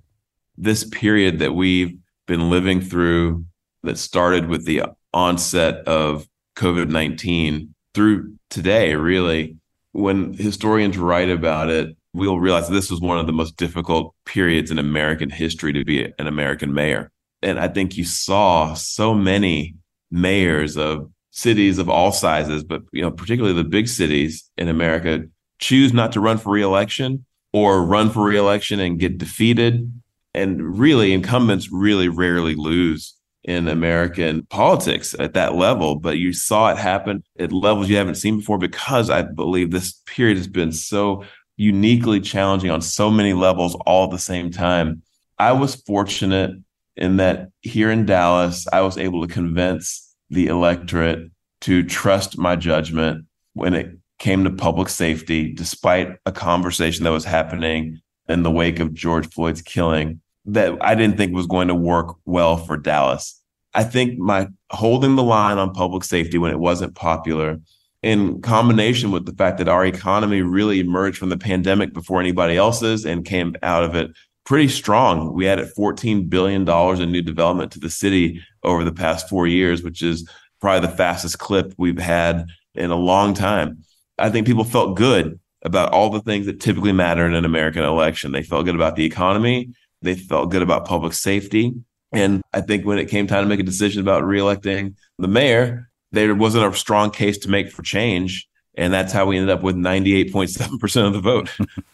this 0.57 0.83
period 0.83 1.39
that 1.39 1.53
we've 1.53 1.97
been 2.25 2.49
living 2.49 2.81
through 2.81 3.45
that 3.83 3.97
started 3.97 4.47
with 4.47 4.65
the 4.65 4.83
onset 5.13 5.87
of 5.87 6.27
COVID 6.55 6.89
19 6.89 7.73
through 7.93 8.35
today, 8.49 8.95
really, 8.95 9.57
when 9.91 10.33
historians 10.33 10.97
write 10.97 11.29
about 11.29 11.69
it, 11.69 11.95
we'll 12.13 12.39
realize 12.39 12.67
this 12.67 12.91
was 12.91 13.01
one 13.01 13.19
of 13.19 13.27
the 13.27 13.33
most 13.33 13.57
difficult 13.57 14.15
periods 14.25 14.71
in 14.71 14.79
American 14.79 15.29
history 15.29 15.73
to 15.73 15.83
be 15.83 16.11
an 16.17 16.27
American 16.27 16.73
mayor. 16.73 17.11
And 17.41 17.59
I 17.59 17.67
think 17.67 17.97
you 17.97 18.05
saw 18.05 18.73
so 18.73 19.13
many 19.13 19.75
mayors 20.09 20.77
of 20.77 21.11
cities 21.33 21.79
of 21.79 21.89
all 21.89 22.11
sizes, 22.11 22.63
but 22.63 22.83
you 22.93 23.01
know, 23.01 23.11
particularly 23.11 23.55
the 23.55 23.67
big 23.67 23.87
cities 23.87 24.49
in 24.55 24.69
America, 24.69 25.25
choose 25.59 25.91
not 25.91 26.11
to 26.11 26.19
run 26.19 26.37
for 26.37 26.51
reelection 26.51 27.25
or 27.51 27.83
run 27.83 28.11
for 28.11 28.23
reelection 28.23 28.79
and 28.79 28.99
get 28.99 29.17
defeated. 29.17 29.91
And 30.35 30.79
really, 30.79 31.11
incumbents 31.11 31.71
really 31.71 32.07
rarely 32.07 32.55
lose 32.55 33.15
in 33.43 33.67
American 33.67 34.45
politics 34.45 35.15
at 35.19 35.33
that 35.33 35.55
level, 35.55 35.95
but 35.95 36.17
you 36.17 36.33
saw 36.33 36.71
it 36.71 36.77
happen 36.77 37.23
at 37.37 37.51
levels 37.51 37.89
you 37.89 37.97
haven't 37.97 38.15
seen 38.15 38.37
before 38.37 38.57
because 38.57 39.09
I 39.09 39.23
believe 39.23 39.71
this 39.71 40.01
period 40.05 40.37
has 40.37 40.47
been 40.47 40.71
so 40.71 41.25
uniquely 41.57 42.21
challenging 42.21 42.71
on 42.71 42.81
so 42.81 43.11
many 43.11 43.33
levels 43.33 43.75
all 43.85 44.05
at 44.05 44.11
the 44.11 44.19
same 44.19 44.49
time. 44.49 45.01
I 45.37 45.51
was 45.51 45.75
fortunate 45.75 46.51
in 46.95 47.17
that 47.17 47.49
here 47.61 47.91
in 47.91 48.05
Dallas, 48.05 48.67
I 48.71 48.81
was 48.81 48.97
able 48.97 49.25
to 49.25 49.33
convince 49.33 50.02
the 50.33 50.47
electorate 50.47 51.31
to 51.61 51.83
trust 51.83 52.37
my 52.37 52.55
judgment 52.55 53.25
when 53.53 53.73
it 53.73 53.97
came 54.19 54.43
to 54.43 54.49
public 54.49 54.89
safety, 54.89 55.53
despite 55.53 56.17
a 56.25 56.31
conversation 56.31 57.03
that 57.03 57.11
was 57.11 57.25
happening 57.25 57.99
in 58.27 58.43
the 58.43 58.51
wake 58.51 58.79
of 58.79 58.93
George 58.93 59.29
Floyd's 59.29 59.61
killing 59.61 60.21
that 60.45 60.77
I 60.81 60.95
didn't 60.95 61.17
think 61.17 61.33
was 61.33 61.47
going 61.47 61.69
to 61.69 61.75
work 61.75 62.15
well 62.25 62.57
for 62.57 62.77
Dallas. 62.77 63.39
I 63.73 63.83
think 63.83 64.19
my 64.19 64.47
holding 64.71 65.15
the 65.15 65.23
line 65.23 65.57
on 65.57 65.73
public 65.73 66.03
safety 66.03 66.37
when 66.37 66.51
it 66.51 66.59
wasn't 66.59 66.95
popular, 66.95 67.59
in 68.01 68.41
combination 68.41 69.11
with 69.11 69.25
the 69.25 69.31
fact 69.31 69.57
that 69.59 69.69
our 69.69 69.85
economy 69.85 70.41
really 70.41 70.79
emerged 70.81 71.17
from 71.17 71.29
the 71.29 71.37
pandemic 71.37 71.93
before 71.93 72.19
anybody 72.19 72.57
else's 72.57 73.05
and 73.05 73.23
came 73.23 73.55
out 73.63 73.83
of 73.83 73.95
it 73.95 74.11
pretty 74.45 74.67
strong. 74.67 75.33
We 75.33 75.47
added 75.47 75.69
$14 75.77 76.29
billion 76.29 76.67
in 77.01 77.11
new 77.11 77.21
development 77.21 77.71
to 77.73 77.79
the 77.79 77.89
city 77.89 78.41
over 78.63 78.83
the 78.83 78.91
past 78.91 79.29
four 79.29 79.47
years, 79.47 79.83
which 79.83 80.01
is 80.01 80.29
probably 80.59 80.87
the 80.87 80.95
fastest 80.95 81.39
clip 81.39 81.73
we've 81.77 81.99
had 81.99 82.45
in 82.75 82.91
a 82.91 82.95
long 82.95 83.33
time. 83.33 83.83
I 84.17 84.29
think 84.29 84.47
people 84.47 84.63
felt 84.63 84.97
good 84.97 85.39
about 85.63 85.93
all 85.93 86.09
the 86.09 86.21
things 86.21 86.45
that 86.45 86.59
typically 86.59 86.91
matter 86.91 87.25
in 87.25 87.33
an 87.33 87.45
American 87.45 87.83
election. 87.83 88.31
They 88.31 88.43
felt 88.43 88.65
good 88.65 88.75
about 88.75 88.95
the 88.95 89.05
economy. 89.05 89.73
They 90.01 90.15
felt 90.15 90.51
good 90.51 90.61
about 90.61 90.85
public 90.85 91.13
safety. 91.13 91.73
And 92.11 92.41
I 92.53 92.61
think 92.61 92.85
when 92.85 92.99
it 92.99 93.09
came 93.09 93.27
time 93.27 93.43
to 93.43 93.49
make 93.49 93.59
a 93.59 93.63
decision 93.63 94.01
about 94.01 94.23
reelecting 94.23 94.95
the 95.17 95.27
mayor, 95.27 95.89
there 96.11 96.35
wasn't 96.35 96.65
a 96.65 96.77
strong 96.77 97.09
case 97.09 97.39
to 97.39 97.49
make 97.49 97.71
for 97.71 97.81
change. 97.81 98.47
And 98.75 98.93
that's 98.93 99.13
how 99.13 99.25
we 99.25 99.37
ended 99.37 99.49
up 99.49 99.63
with 99.63 99.75
98.7% 99.75 101.07
of 101.07 101.13
the 101.13 101.19
vote. 101.19 101.49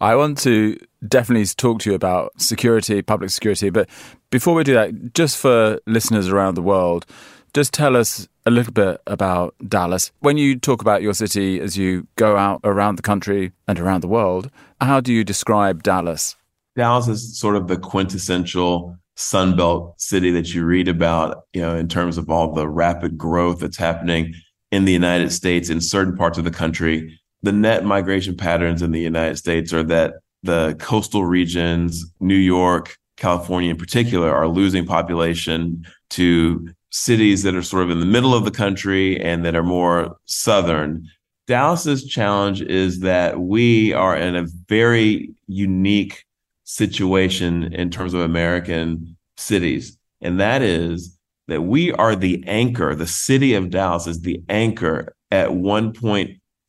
I 0.00 0.14
want 0.16 0.38
to 0.38 0.78
definitely 1.06 1.46
talk 1.46 1.80
to 1.80 1.90
you 1.90 1.96
about 1.96 2.40
security, 2.40 3.02
public 3.02 3.30
security. 3.30 3.70
But 3.70 3.88
before 4.30 4.54
we 4.54 4.64
do 4.64 4.74
that, 4.74 5.14
just 5.14 5.36
for 5.36 5.78
listeners 5.86 6.28
around 6.28 6.54
the 6.54 6.62
world, 6.62 7.06
just 7.52 7.72
tell 7.72 7.96
us 7.96 8.28
a 8.46 8.50
little 8.50 8.72
bit 8.72 9.00
about 9.06 9.54
Dallas. 9.66 10.12
When 10.20 10.36
you 10.36 10.58
talk 10.58 10.82
about 10.82 11.02
your 11.02 11.14
city 11.14 11.60
as 11.60 11.76
you 11.76 12.06
go 12.16 12.36
out 12.36 12.60
around 12.64 12.96
the 12.96 13.02
country 13.02 13.52
and 13.68 13.78
around 13.78 14.02
the 14.02 14.08
world, 14.08 14.50
how 14.80 15.00
do 15.00 15.12
you 15.12 15.24
describe 15.24 15.82
Dallas? 15.82 16.36
Dallas 16.76 17.08
is 17.08 17.38
sort 17.38 17.56
of 17.56 17.68
the 17.68 17.78
quintessential 17.78 18.98
Sunbelt 19.16 19.94
city 20.00 20.32
that 20.32 20.52
you 20.52 20.64
read 20.64 20.88
about, 20.88 21.44
you 21.52 21.60
know, 21.60 21.76
in 21.76 21.88
terms 21.88 22.18
of 22.18 22.28
all 22.28 22.52
the 22.52 22.68
rapid 22.68 23.16
growth 23.16 23.60
that's 23.60 23.76
happening 23.76 24.34
in 24.72 24.84
the 24.84 24.92
United 24.92 25.32
States 25.32 25.70
in 25.70 25.80
certain 25.80 26.16
parts 26.16 26.36
of 26.36 26.44
the 26.44 26.50
country. 26.50 27.16
The 27.44 27.52
net 27.52 27.84
migration 27.84 28.38
patterns 28.38 28.80
in 28.80 28.90
the 28.90 29.00
United 29.02 29.36
States 29.36 29.70
are 29.74 29.82
that 29.82 30.14
the 30.42 30.76
coastal 30.78 31.26
regions, 31.26 32.02
New 32.18 32.34
York, 32.34 32.96
California 33.18 33.70
in 33.70 33.76
particular, 33.76 34.34
are 34.34 34.48
losing 34.48 34.86
population 34.86 35.84
to 36.08 36.70
cities 36.90 37.42
that 37.42 37.54
are 37.54 37.62
sort 37.62 37.82
of 37.82 37.90
in 37.90 38.00
the 38.00 38.06
middle 38.06 38.32
of 38.32 38.46
the 38.46 38.50
country 38.50 39.20
and 39.20 39.44
that 39.44 39.54
are 39.54 39.62
more 39.62 40.16
southern. 40.24 41.06
Dallas's 41.46 42.06
challenge 42.06 42.62
is 42.62 43.00
that 43.00 43.38
we 43.38 43.92
are 43.92 44.16
in 44.16 44.36
a 44.36 44.48
very 44.66 45.28
unique 45.46 46.24
situation 46.64 47.74
in 47.74 47.90
terms 47.90 48.14
of 48.14 48.22
American 48.22 49.18
cities. 49.36 49.98
And 50.22 50.40
that 50.40 50.62
is 50.62 51.18
that 51.48 51.60
we 51.60 51.92
are 51.92 52.16
the 52.16 52.42
anchor. 52.46 52.94
The 52.94 53.06
city 53.06 53.52
of 53.52 53.68
Dallas 53.68 54.06
is 54.06 54.22
the 54.22 54.42
anchor 54.48 55.14
at 55.30 55.52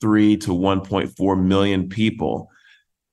1.3 0.06 0.42
to 0.42 0.52
1.4 0.52 1.44
million 1.44 1.90
people 1.90 2.50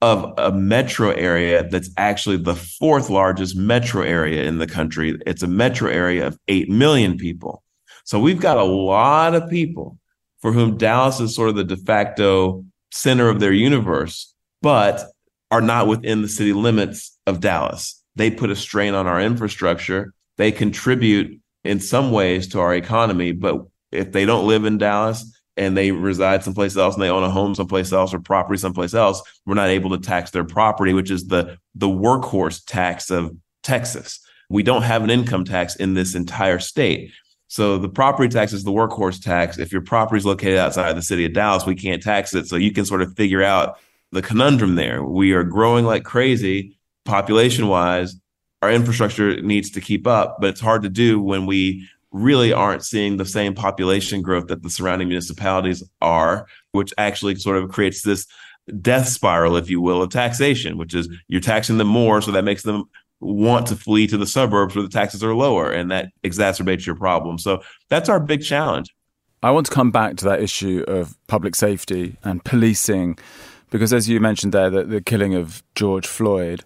of 0.00 0.34
a 0.37 0.50
metro 0.50 1.11
area 1.11 1.68
that's 1.68 1.90
actually 1.96 2.37
the 2.37 2.56
fourth 2.56 3.08
largest 3.08 3.56
metro 3.56 4.02
area 4.02 4.44
in 4.44 4.58
the 4.58 4.66
country. 4.66 5.16
It's 5.26 5.42
a 5.42 5.49
metro 5.49 5.90
area 5.90 6.26
of 6.26 6.38
8 6.49 6.68
million 6.68 7.16
people. 7.16 7.62
So 8.04 8.18
we've 8.18 8.40
got 8.40 8.58
a 8.58 8.64
lot 8.64 9.34
of 9.34 9.49
people 9.49 9.99
for 10.40 10.52
whom 10.52 10.76
Dallas 10.76 11.20
is 11.20 11.37
sort 11.37 11.50
of 11.50 11.54
the 11.54 11.64
de 11.64 11.76
facto 11.76 12.64
center 12.90 13.28
of 13.28 13.38
their 13.38 13.52
universe. 13.52 14.34
But 14.61 15.04
are 15.52 15.61
not 15.61 15.87
within 15.87 16.22
the 16.22 16.28
city 16.28 16.54
limits 16.54 17.16
of 17.26 17.40
Dallas. 17.40 18.02
They 18.16 18.30
put 18.30 18.50
a 18.50 18.56
strain 18.56 18.94
on 18.94 19.06
our 19.06 19.20
infrastructure. 19.20 20.14
They 20.38 20.50
contribute 20.50 21.40
in 21.62 21.78
some 21.78 22.11
ways 22.11 22.49
to 22.49 22.61
our 22.61 22.75
economy, 22.75 23.32
but 23.32 23.61
if 23.92 24.12
they 24.12 24.25
don't 24.25 24.46
live 24.46 24.64
in 24.64 24.78
Dallas 24.78 25.41
and 25.56 25.76
they 25.76 25.92
reside 25.92 26.42
someplace 26.42 26.76
else 26.76 26.94
and 26.94 27.02
they 27.02 27.11
own 27.11 27.23
a 27.23 27.30
home 27.30 27.54
someplace 27.54 27.92
else 27.92 28.14
or 28.14 28.18
property 28.18 28.59
someplace 28.59 28.94
else, 28.94 29.23
we're 29.44 29.54
not 29.54 29.68
able 29.68 29.90
to 29.90 29.99
tax 29.99 30.30
their 30.30 30.44
property, 30.44 30.92
which 30.92 31.11
is 31.11 31.26
the 31.26 31.59
the 31.75 31.88
workhorse 31.88 32.64
tax 32.64 33.11
of 33.11 33.37
Texas. 33.62 34.21
We 34.49 34.62
don't 34.62 34.82
have 34.82 35.02
an 35.04 35.11
income 35.11 35.44
tax 35.44 35.76
in 35.76 35.94
this 35.94 36.14
entire 36.14 36.59
state. 36.59 37.12
So 37.49 37.76
the 37.76 37.88
property 37.88 38.28
tax 38.28 38.52
is 38.54 38.64
the 38.64 38.73
workhorse 38.73 39.23
tax. 39.23 39.59
If 39.59 39.73
your 39.73 39.82
property 39.82 40.18
is 40.18 40.26
located 40.26 40.56
outside 40.56 40.88
of 40.88 40.97
the 40.97 41.02
city 41.02 41.26
of 41.26 41.35
Dallas, 41.35 41.66
we 41.66 41.75
can't 41.75 42.02
tax 42.02 42.35
it. 42.35 42.47
So 42.47 42.56
you 42.56 42.73
can 42.73 42.87
sort 42.87 43.02
of 43.02 43.14
figure 43.14 43.42
out 43.42 43.78
the 44.11 44.23
conundrum 44.23 44.75
there. 44.75 45.02
We 45.02 45.32
are 45.32 45.44
growing 45.44 45.85
like 45.85 46.04
crazy 46.04 46.78
population 47.04 47.68
wise. 47.68 48.14
Our 48.62 48.71
infrastructure 48.71 49.40
needs 49.42 49.71
to 49.73 49.80
keep 49.80 50.06
up, 50.06 50.38
but 50.40 50.50
it's 50.50 50.61
hard 50.61 50.82
to 50.82 50.88
do 50.88 51.21
when 51.21 51.47
we 51.47 51.88
really 52.12 52.50
mm-hmm. 52.50 52.61
aren't 52.61 52.85
seeing 52.85 53.16
the 53.16 53.26
same 53.26 53.54
population 53.54 54.23
growth 54.23 54.49
that 54.49 54.62
the 54.62 54.71
surrounding 54.71 55.09
municipalities 55.09 55.83
are, 56.00 56.47
which 56.73 56.92
actually 56.99 57.35
sort 57.37 57.57
of 57.57 57.71
creates 57.71 58.02
this 58.02 58.26
death 58.81 59.09
spiral, 59.09 59.57
if 59.57 59.69
you 59.69 59.81
will, 59.81 60.02
of 60.02 60.11
taxation, 60.11 60.78
which 60.78 60.95
is 60.95 61.09
you're 61.28 61.40
taxing 61.40 61.78
them 61.78 61.88
more. 61.88 62.23
So 62.23 62.31
that 62.33 62.45
makes 62.45 62.62
them 62.62 62.85
want 63.21 63.66
to 63.69 63.76
flee 63.76 64.07
to 64.09 64.19
the 64.19 64.26
suburbs 64.26 64.75
where 64.75 64.83
the 64.83 64.88
taxes 64.88 65.23
are 65.23 65.35
lower 65.35 65.71
and 65.71 65.90
that 65.90 66.11
exacerbates 66.25 66.85
your 66.85 66.97
problem. 66.97 67.38
So 67.38 67.62
that's 67.88 68.09
our 68.09 68.21
big 68.21 68.42
challenge. 68.42 68.88
I 69.42 69.50
want 69.50 69.66
to 69.66 69.73
come 69.73 69.90
back 69.90 70.16
to 70.19 70.25
that 70.26 70.40
issue 70.40 70.85
of 70.87 71.16
public 71.26 71.54
safety 71.54 72.16
and 72.23 72.45
policing 72.45 73.19
because 73.71 73.92
as 73.92 74.09
you 74.09 74.21
mentioned 74.21 74.52
there, 74.52 74.71
the, 74.71 74.85
the 74.85 75.00
killing 75.00 75.35
of 75.35 75.62
George 75.75 76.07
Floyd, 76.07 76.62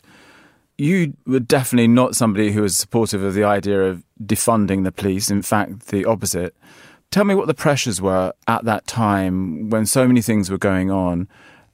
you 0.78 1.14
were 1.26 1.40
definitely 1.40 1.88
not 1.88 2.16
somebody 2.16 2.52
who 2.52 2.62
was 2.62 2.76
supportive 2.76 3.23
of 3.23 3.35
the 3.35 3.45
idea 3.45 3.85
of 3.85 4.04
defunding 4.23 4.85
the 4.85 4.92
police. 4.92 5.30
In 5.30 5.42
fact, 5.42 5.88
the 5.88 6.04
opposite. 6.04 6.54
Tell 7.11 7.25
me 7.25 7.35
what 7.35 7.47
the 7.47 7.54
pressures 7.54 8.00
were 8.00 8.33
at 8.47 8.64
that 8.64 8.87
time 8.87 9.71
when 9.71 9.87
so 9.87 10.06
many 10.06 10.21
things 10.21 10.50
were 10.50 10.59
going 10.59 10.90
on. 10.90 11.28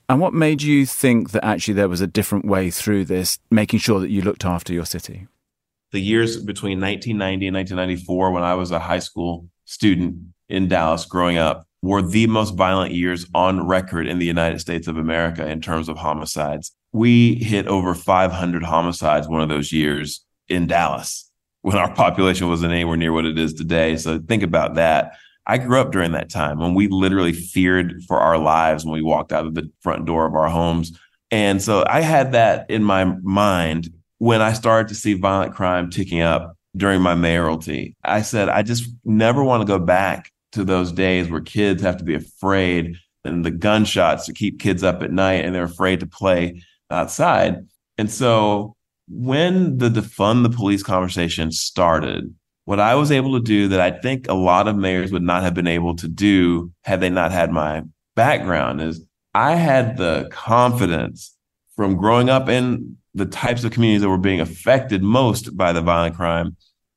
And 0.08 0.20
what 0.20 0.34
made 0.34 0.62
you 0.62 0.84
think 0.84 1.30
that 1.30 1.44
actually 1.44 1.74
there 1.74 1.88
was 1.88 2.00
a 2.00 2.06
different 2.06 2.44
way 2.44 2.70
through 2.70 3.06
this, 3.06 3.38
making 3.50 3.78
sure 3.78 3.98
that 4.00 4.10
you 4.10 4.22
looked 4.22 4.44
after 4.44 4.72
your 4.72 4.84
city? 4.84 5.26
The 5.90 6.00
years 6.00 6.36
between 6.36 6.80
1990 6.80 7.46
and 7.46 7.56
1994, 7.56 8.30
when 8.30 8.42
I 8.42 8.54
was 8.54 8.70
a 8.70 8.78
high 8.78 8.98
school 8.98 9.48
student 9.64 10.16
in 10.48 10.68
Dallas 10.68 11.06
growing 11.06 11.38
up, 11.38 11.66
were 11.82 12.00
the 12.00 12.26
most 12.28 12.54
violent 12.54 12.94
years 12.94 13.26
on 13.34 13.66
record 13.66 14.06
in 14.06 14.18
the 14.18 14.26
United 14.26 14.60
States 14.60 14.86
of 14.86 14.96
America 14.96 15.46
in 15.46 15.60
terms 15.60 15.88
of 15.88 15.98
homicides. 15.98 16.70
We 16.92 17.34
hit 17.36 17.66
over 17.66 17.94
500 17.94 18.62
homicides 18.62 19.28
one 19.28 19.40
of 19.40 19.48
those 19.48 19.72
years 19.72 20.24
in 20.48 20.68
Dallas 20.68 21.28
when 21.62 21.76
our 21.76 21.92
population 21.92 22.48
wasn't 22.48 22.72
anywhere 22.72 22.96
near 22.96 23.12
what 23.12 23.24
it 23.24 23.38
is 23.38 23.54
today. 23.54 23.96
So 23.96 24.20
think 24.20 24.42
about 24.42 24.74
that. 24.74 25.16
I 25.46 25.58
grew 25.58 25.80
up 25.80 25.90
during 25.90 26.12
that 26.12 26.30
time 26.30 26.58
when 26.58 26.74
we 26.74 26.86
literally 26.86 27.32
feared 27.32 28.02
for 28.06 28.20
our 28.20 28.38
lives 28.38 28.84
when 28.84 28.94
we 28.94 29.02
walked 29.02 29.32
out 29.32 29.46
of 29.46 29.54
the 29.54 29.68
front 29.80 30.06
door 30.06 30.26
of 30.26 30.34
our 30.34 30.48
homes. 30.48 30.96
And 31.32 31.60
so 31.60 31.84
I 31.88 32.00
had 32.00 32.32
that 32.32 32.70
in 32.70 32.84
my 32.84 33.04
mind 33.04 33.92
when 34.18 34.40
I 34.40 34.52
started 34.52 34.88
to 34.88 34.94
see 34.94 35.14
violent 35.14 35.54
crime 35.54 35.90
ticking 35.90 36.20
up 36.20 36.56
during 36.76 37.00
my 37.00 37.14
mayoralty. 37.14 37.96
I 38.04 38.22
said, 38.22 38.48
I 38.48 38.62
just 38.62 38.88
never 39.04 39.42
want 39.42 39.62
to 39.62 39.66
go 39.66 39.80
back 39.80 40.30
to 40.52 40.64
those 40.64 40.92
days 40.92 41.28
where 41.28 41.40
kids 41.40 41.82
have 41.82 41.96
to 41.96 42.04
be 42.04 42.14
afraid 42.14 42.96
and 43.24 43.44
the 43.44 43.50
gunshots 43.50 44.26
to 44.26 44.32
keep 44.32 44.60
kids 44.60 44.82
up 44.82 45.02
at 45.02 45.12
night 45.12 45.44
and 45.44 45.54
they're 45.54 45.64
afraid 45.64 46.00
to 46.00 46.06
play 46.06 46.62
outside. 46.90 47.66
And 47.98 48.10
so 48.10 48.74
when 49.08 49.78
the 49.78 49.88
defund 49.88 50.42
the 50.42 50.50
police 50.50 50.82
conversation 50.82 51.52
started, 51.52 52.34
what 52.64 52.80
I 52.80 52.94
was 52.94 53.10
able 53.10 53.32
to 53.34 53.44
do 53.44 53.68
that 53.68 53.80
I 53.80 53.90
think 53.90 54.28
a 54.28 54.34
lot 54.34 54.68
of 54.68 54.76
mayors 54.76 55.12
would 55.12 55.22
not 55.22 55.42
have 55.42 55.54
been 55.54 55.66
able 55.66 55.96
to 55.96 56.08
do 56.08 56.72
had 56.82 57.00
they 57.00 57.10
not 57.10 57.32
had 57.32 57.50
my 57.50 57.82
background 58.14 58.80
is 58.80 59.04
I 59.34 59.54
had 59.54 59.96
the 59.96 60.28
confidence 60.30 61.36
from 61.74 61.96
growing 61.96 62.28
up 62.28 62.48
in 62.48 62.96
the 63.14 63.26
types 63.26 63.64
of 63.64 63.72
communities 63.72 64.02
that 64.02 64.08
were 64.08 64.18
being 64.18 64.40
affected 64.40 65.02
most 65.02 65.56
by 65.56 65.72
the 65.72 65.80
violent 65.80 66.16
crime 66.16 66.56